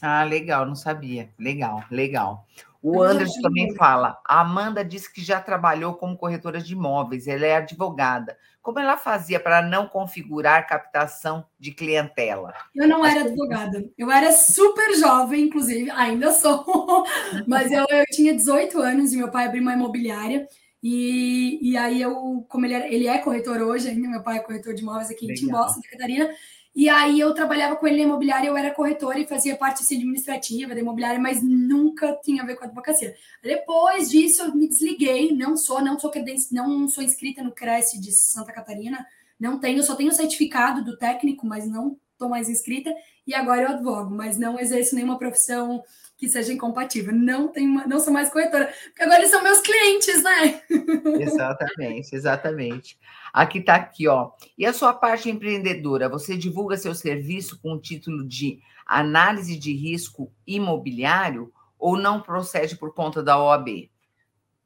[0.00, 1.30] Ah, legal, não sabia.
[1.38, 2.46] Legal, legal.
[2.84, 4.20] O Anderson também fala.
[4.26, 8.36] A Amanda disse que já trabalhou como corretora de imóveis, ela é advogada.
[8.60, 12.52] Como ela fazia para não configurar captação de clientela?
[12.74, 13.82] Eu não era advogada.
[13.96, 16.62] Eu era super jovem, inclusive, ainda sou.
[17.48, 20.46] Mas eu, eu tinha 18 anos e meu pai abriu uma imobiliária.
[20.82, 24.40] E, e aí eu, como ele, era, ele é corretor hoje ainda, meu pai é
[24.40, 25.42] corretor de imóveis aqui Legal.
[25.42, 26.28] em Timbó, Santa Catarina,
[26.74, 29.96] e aí eu trabalhava com ele na imobiliária, eu era corretora e fazia parte assim,
[29.96, 33.14] administrativa da imobiliária, mas nunca tinha a ver com a advocacia.
[33.42, 36.10] Depois disso, eu me desliguei, não sou, não sou
[36.50, 39.06] não sou inscrita no Cresce de Santa Catarina,
[39.38, 42.94] não tenho, só tenho certificado do técnico, mas não estou mais inscrita,
[43.26, 45.82] e agora eu advogo, mas não exerço nenhuma profissão
[46.16, 47.12] que seja incompatível.
[47.12, 50.62] Não tenho, não sou mais corretora, porque agora eles são meus clientes, né?
[51.20, 52.98] Exatamente, exatamente.
[53.32, 54.30] Aqui está aqui, ó.
[54.56, 59.72] E a sua parte empreendedora, você divulga seu serviço com o título de análise de
[59.74, 63.90] risco imobiliário ou não procede por conta da OAB?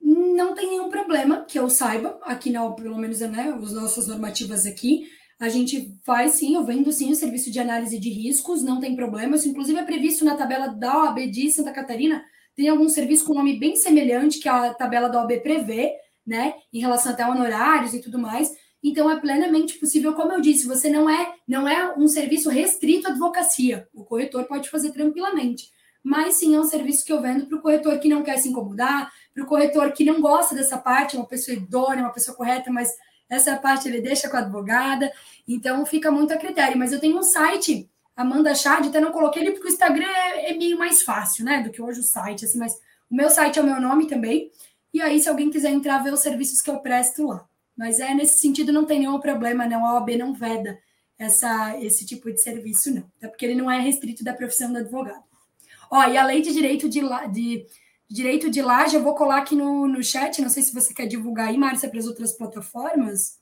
[0.01, 4.66] Não tem nenhum problema que eu saiba, aqui não, pelo menos né, as nossas normativas
[4.66, 5.09] aqui.
[5.41, 8.97] A gente faz sim, eu vendo sim o serviço de análise de riscos, não tem
[8.97, 9.36] problema.
[9.36, 12.24] Isso, inclusive, é previsto na tabela da OAB de Santa Catarina.
[12.57, 15.95] Tem algum serviço com nome bem semelhante que a tabela da OAB prevê,
[16.26, 16.55] né?
[16.72, 18.51] Em relação até honorários e tudo mais.
[18.82, 23.07] Então é plenamente possível, como eu disse, você não é não é um serviço restrito
[23.07, 23.89] à advocacia.
[23.95, 25.70] O corretor pode fazer tranquilamente.
[26.03, 28.49] Mas sim é um serviço que eu vendo para o corretor que não quer se
[28.49, 32.70] incomodar, para o corretor que não gosta dessa parte, uma pessoa idônea, uma pessoa correta,
[32.70, 32.89] mas
[33.29, 35.12] essa parte ele deixa com a advogada,
[35.47, 36.79] então fica muito a critério.
[36.79, 40.51] Mas eu tenho um site, Amanda Chad, até não coloquei ele porque o Instagram é,
[40.51, 42.74] é, meio mais fácil, né, do que hoje o site, assim, mas
[43.11, 44.51] o meu site é o meu nome também.
[44.93, 47.47] E aí, se alguém quiser entrar, ver os serviços que eu presto lá.
[47.76, 49.87] Mas é nesse sentido, não tem nenhum problema, não.
[49.87, 50.79] A OAB não veda
[51.18, 53.05] essa, esse tipo de serviço, não.
[53.18, 55.22] Até porque ele não é restrito da profissão do advogado.
[55.91, 57.01] Ó, e a lei de direito de,
[57.31, 57.66] de
[58.11, 61.07] direito de laje, eu vou colar aqui no, no chat, não sei se você quer
[61.07, 63.39] divulgar aí, Márcia, para as outras plataformas.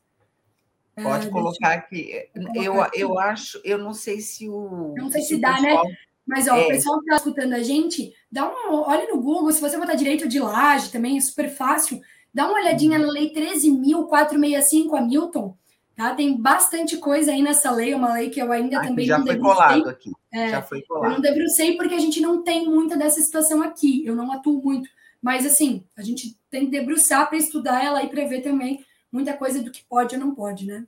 [0.95, 2.29] Pode é, colocar aqui.
[2.35, 3.01] Eu, eu, aqui.
[3.01, 4.95] eu acho, eu não sei se o.
[4.97, 5.69] Não sei se, se dá, né?
[5.69, 5.89] pessoal...
[5.89, 5.97] né?
[6.27, 6.65] Mas, ó, é.
[6.65, 9.95] o pessoal que está escutando a gente, dá um, olha no Google, se você botar
[9.95, 12.01] direito de laje também, é super fácil.
[12.35, 13.07] Dá uma olhadinha uhum.
[13.07, 15.57] na Lei 13.465, Hamilton.
[15.97, 16.15] Tá?
[16.15, 19.27] Tem bastante coisa aí nessa lei, uma lei que eu ainda aqui também já não
[19.27, 20.13] foi colado aqui.
[20.31, 21.07] É, já foi colado.
[21.07, 24.05] Eu não debrucei porque a gente não tem muita dessa situação aqui.
[24.05, 24.91] Eu não atuo muito.
[25.23, 29.63] Mas, assim, a gente tem que debruçar para estudar ela e prever também muita coisa
[29.63, 30.87] do que pode ou não pode, né?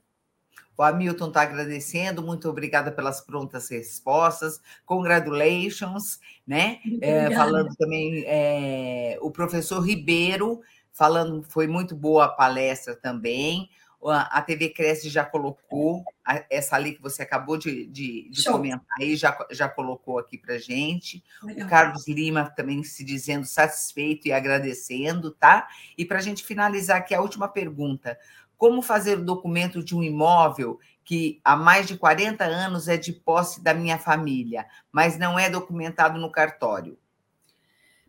[0.77, 6.79] O Hamilton está agradecendo, muito obrigada pelas prontas respostas, congratulations, né?
[7.01, 10.61] É, falando também é, o professor Ribeiro,
[10.93, 13.69] falando, foi muito boa a palestra também
[14.07, 16.03] a TV Cresce já colocou,
[16.49, 20.57] essa ali que você acabou de, de, de comentar aí, já, já colocou aqui para
[20.57, 21.23] gente.
[21.43, 21.67] Legal.
[21.67, 25.67] O Carlos Lima também se dizendo satisfeito e agradecendo, tá?
[25.97, 28.17] E para a gente finalizar aqui, a última pergunta.
[28.57, 33.11] Como fazer o documento de um imóvel que há mais de 40 anos é de
[33.11, 36.97] posse da minha família, mas não é documentado no cartório?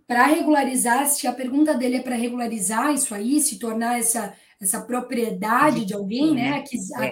[0.07, 4.81] Para regularizar, se a pergunta dele é para regularizar isso aí, se tornar essa essa
[4.83, 6.65] propriedade de alguém, né,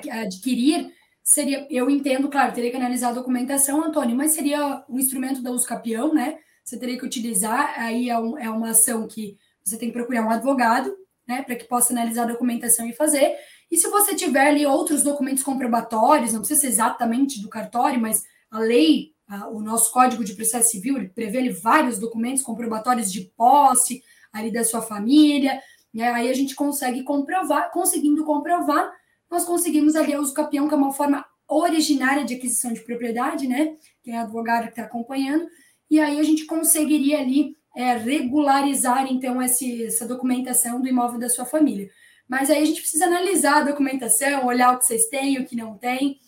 [0.07, 0.21] é.
[0.21, 0.93] adquirir,
[1.23, 5.43] seria, eu entendo, claro, teria que analisar a documentação, Antônio, mas seria o um instrumento
[5.43, 9.79] da usucapião, né, você teria que utilizar, aí é, um, é uma ação que você
[9.79, 10.95] tem que procurar um advogado,
[11.27, 13.35] né, para que possa analisar a documentação e fazer,
[13.71, 18.25] e se você tiver ali outros documentos comprobatórios, não precisa ser exatamente do cartório, mas
[18.51, 23.13] a lei, a, o nosso Código de Processo Civil, ele prevê ali, vários documentos comprobatórios
[23.13, 25.61] de posse ali da sua família,
[25.93, 26.11] né?
[26.13, 28.93] Aí a gente consegue comprovar, conseguindo comprovar,
[29.31, 33.47] nós conseguimos ali o uso capião, que é uma forma originária de aquisição de propriedade,
[33.47, 33.77] né?
[34.03, 35.47] Quem é advogado que está acompanhando,
[35.91, 41.29] e aí a gente conseguiria ali é, regularizar, então, esse, essa documentação do imóvel da
[41.29, 41.89] sua família.
[42.29, 45.57] Mas aí a gente precisa analisar a documentação, olhar o que vocês têm, o que
[45.57, 46.19] não tem,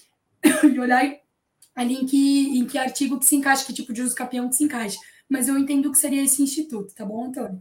[0.64, 1.04] e olhar
[1.74, 4.56] ali em que, em que artigo que se encaixa, que tipo de uso capião que
[4.56, 4.98] se encaixa.
[5.28, 7.60] Mas eu entendo que seria esse instituto, tá bom, Antônio?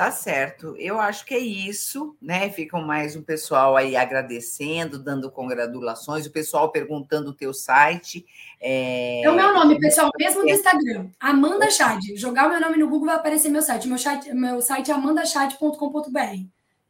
[0.00, 0.74] Tá certo.
[0.78, 2.48] Eu acho que é isso, né?
[2.48, 8.24] Ficam mais um pessoal aí agradecendo, dando congratulações, o pessoal perguntando o teu site.
[8.58, 11.10] É, é o meu nome, pessoal, mesmo do Instagram.
[11.20, 12.00] Amanda Chad.
[12.16, 13.86] Jogar o meu nome no Google vai aparecer meu site.
[13.86, 16.08] Meu, chat, meu site é amandachad.com.br.
[16.08, 16.30] Tá?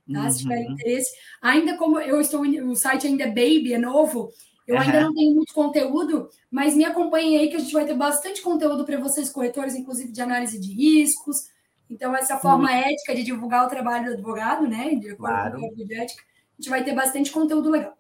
[0.06, 0.30] Uhum.
[0.30, 0.70] Se tiver uhum.
[0.70, 1.10] interesse.
[1.42, 4.32] Ainda como eu estou, o site ainda é baby, é novo,
[4.68, 4.82] eu uhum.
[4.82, 8.40] ainda não tenho muito conteúdo, mas me acompanhem aí que a gente vai ter bastante
[8.40, 11.50] conteúdo para vocês, corretores, inclusive de análise de riscos,
[11.90, 12.92] então, essa forma Sim.
[12.92, 14.94] ética de divulgar o trabalho do advogado, né?
[14.94, 15.52] De acordo claro.
[15.52, 17.96] com o código de ética, a gente vai ter bastante conteúdo legal.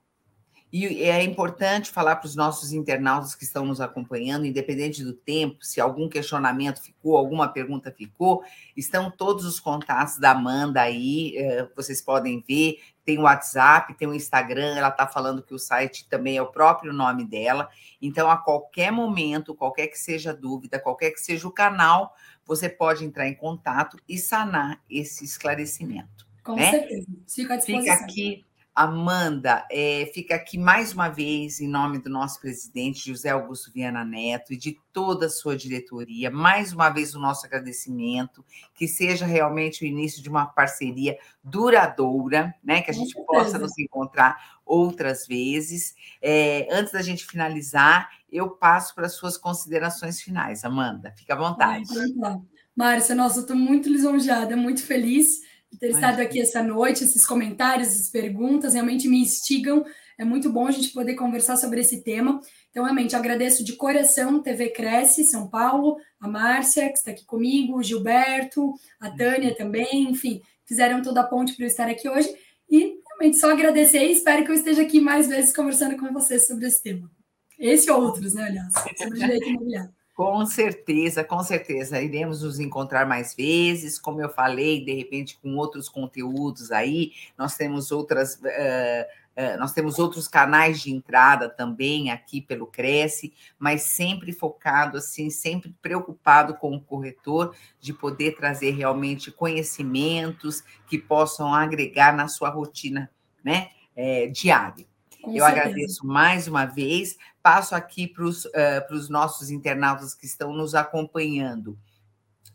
[0.72, 5.64] E é importante falar para os nossos internautas que estão nos acompanhando, independente do tempo,
[5.64, 8.44] se algum questionamento ficou, alguma pergunta ficou,
[8.76, 14.06] estão todos os contatos da Amanda aí, é, vocês podem ver, tem o WhatsApp, tem
[14.06, 17.68] o Instagram, ela está falando que o site também é o próprio nome dela.
[18.00, 22.14] Então, a qualquer momento, qualquer que seja a dúvida, qualquer que seja o canal,
[22.50, 26.26] você pode entrar em contato e sanar esse esclarecimento.
[26.42, 26.68] Com né?
[26.68, 27.06] certeza.
[27.28, 27.60] Fica.
[27.60, 28.44] Fica aqui,
[28.74, 34.04] Amanda, é, fica aqui mais uma vez, em nome do nosso presidente José Augusto Viana
[34.04, 38.44] Neto e de toda a sua diretoria, mais uma vez o nosso agradecimento,
[38.74, 42.80] que seja realmente o início de uma parceria duradoura, né?
[42.80, 45.94] Que a gente possa nos encontrar outras vezes.
[46.22, 51.12] É, antes da gente finalizar, eu passo para as suas considerações finais, Amanda.
[51.18, 51.84] Fica à vontade.
[51.90, 55.40] Então, Márcia, nossa, eu estou muito lisonjeada, muito feliz
[55.70, 57.04] de ter estado aqui essa noite.
[57.04, 59.84] Esses comentários, essas perguntas realmente me instigam.
[60.18, 62.40] É muito bom a gente poder conversar sobre esse tema.
[62.70, 67.78] Então, realmente, agradeço de coração TV Cresce, São Paulo, a Márcia, que está aqui comigo,
[67.78, 72.32] o Gilberto, a Tânia também, enfim, fizeram toda a ponte para eu estar aqui hoje.
[72.68, 76.46] E realmente só agradecer e espero que eu esteja aqui mais vezes conversando com vocês
[76.46, 77.10] sobre esse tema.
[77.58, 79.99] Esse e outros, né, aliás, sobre direito imobiliário.
[80.20, 81.98] Com certeza, com certeza.
[81.98, 87.12] Iremos nos encontrar mais vezes, como eu falei, de repente com outros conteúdos aí.
[87.38, 93.80] Nós temos outras, uh, nós temos outros canais de entrada também aqui pelo Cresce, mas
[93.80, 101.54] sempre focado assim, sempre preocupado com o corretor de poder trazer realmente conhecimentos que possam
[101.54, 103.10] agregar na sua rotina,
[103.42, 104.89] né, é, diária.
[105.22, 105.48] Com eu certeza.
[105.48, 107.16] agradeço mais uma vez.
[107.42, 111.78] Passo aqui para os uh, nossos internautas que estão nos acompanhando.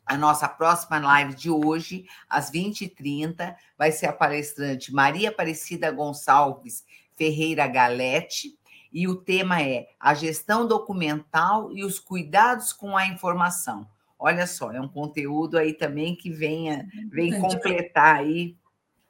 [0.05, 6.83] A nossa próxima live de hoje, às 20h30, vai ser a palestrante Maria Aparecida Gonçalves
[7.15, 8.57] Ferreira Galete,
[8.91, 13.85] e o tema é a gestão documental e os cuidados com a informação.
[14.17, 18.55] Olha só, é um conteúdo aí também que venha, vem completar aí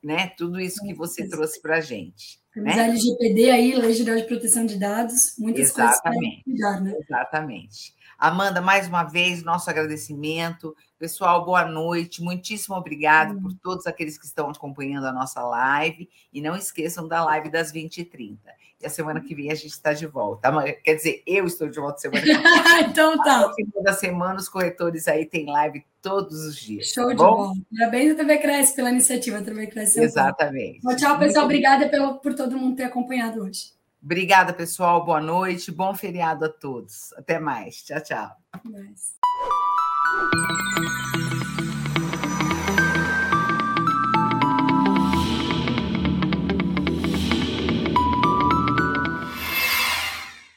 [0.03, 2.39] né, tudo isso que você trouxe para a gente.
[2.55, 2.83] Temos né?
[2.83, 6.01] a LGPD aí, Lei Geral de Proteção de Dados, muitas Exatamente.
[6.01, 6.97] coisas para cuidar, né?
[7.01, 7.93] Exatamente.
[8.17, 10.73] Amanda, mais uma vez, nosso agradecimento.
[10.97, 12.23] Pessoal, boa noite.
[12.23, 13.41] Muitíssimo obrigado hum.
[13.41, 16.09] por todos aqueles que estão acompanhando a nossa live.
[16.31, 18.37] E não esqueçam da live das 20h30.
[18.81, 20.51] E a semana que vem a gente está de volta.
[20.83, 22.43] Quer dizer, eu estou de volta semana que vem.
[22.89, 23.47] então tá.
[23.47, 26.87] No final da semana, os corretores aí têm live todos os dias.
[26.87, 27.53] Show tá de bola.
[27.77, 30.01] Parabéns a TV Cresce pela iniciativa, TV Cresce.
[30.01, 30.81] Exatamente.
[30.81, 31.45] Tchau, tchau, pessoal.
[31.45, 33.73] Obrigada pelo, por todo mundo ter acompanhado hoje.
[34.03, 35.03] Obrigada, pessoal.
[35.03, 35.71] Boa noite.
[35.71, 37.11] Bom feriado a todos.
[37.13, 37.83] Até mais.
[37.83, 38.31] Tchau, tchau.
[38.51, 39.15] Até mais.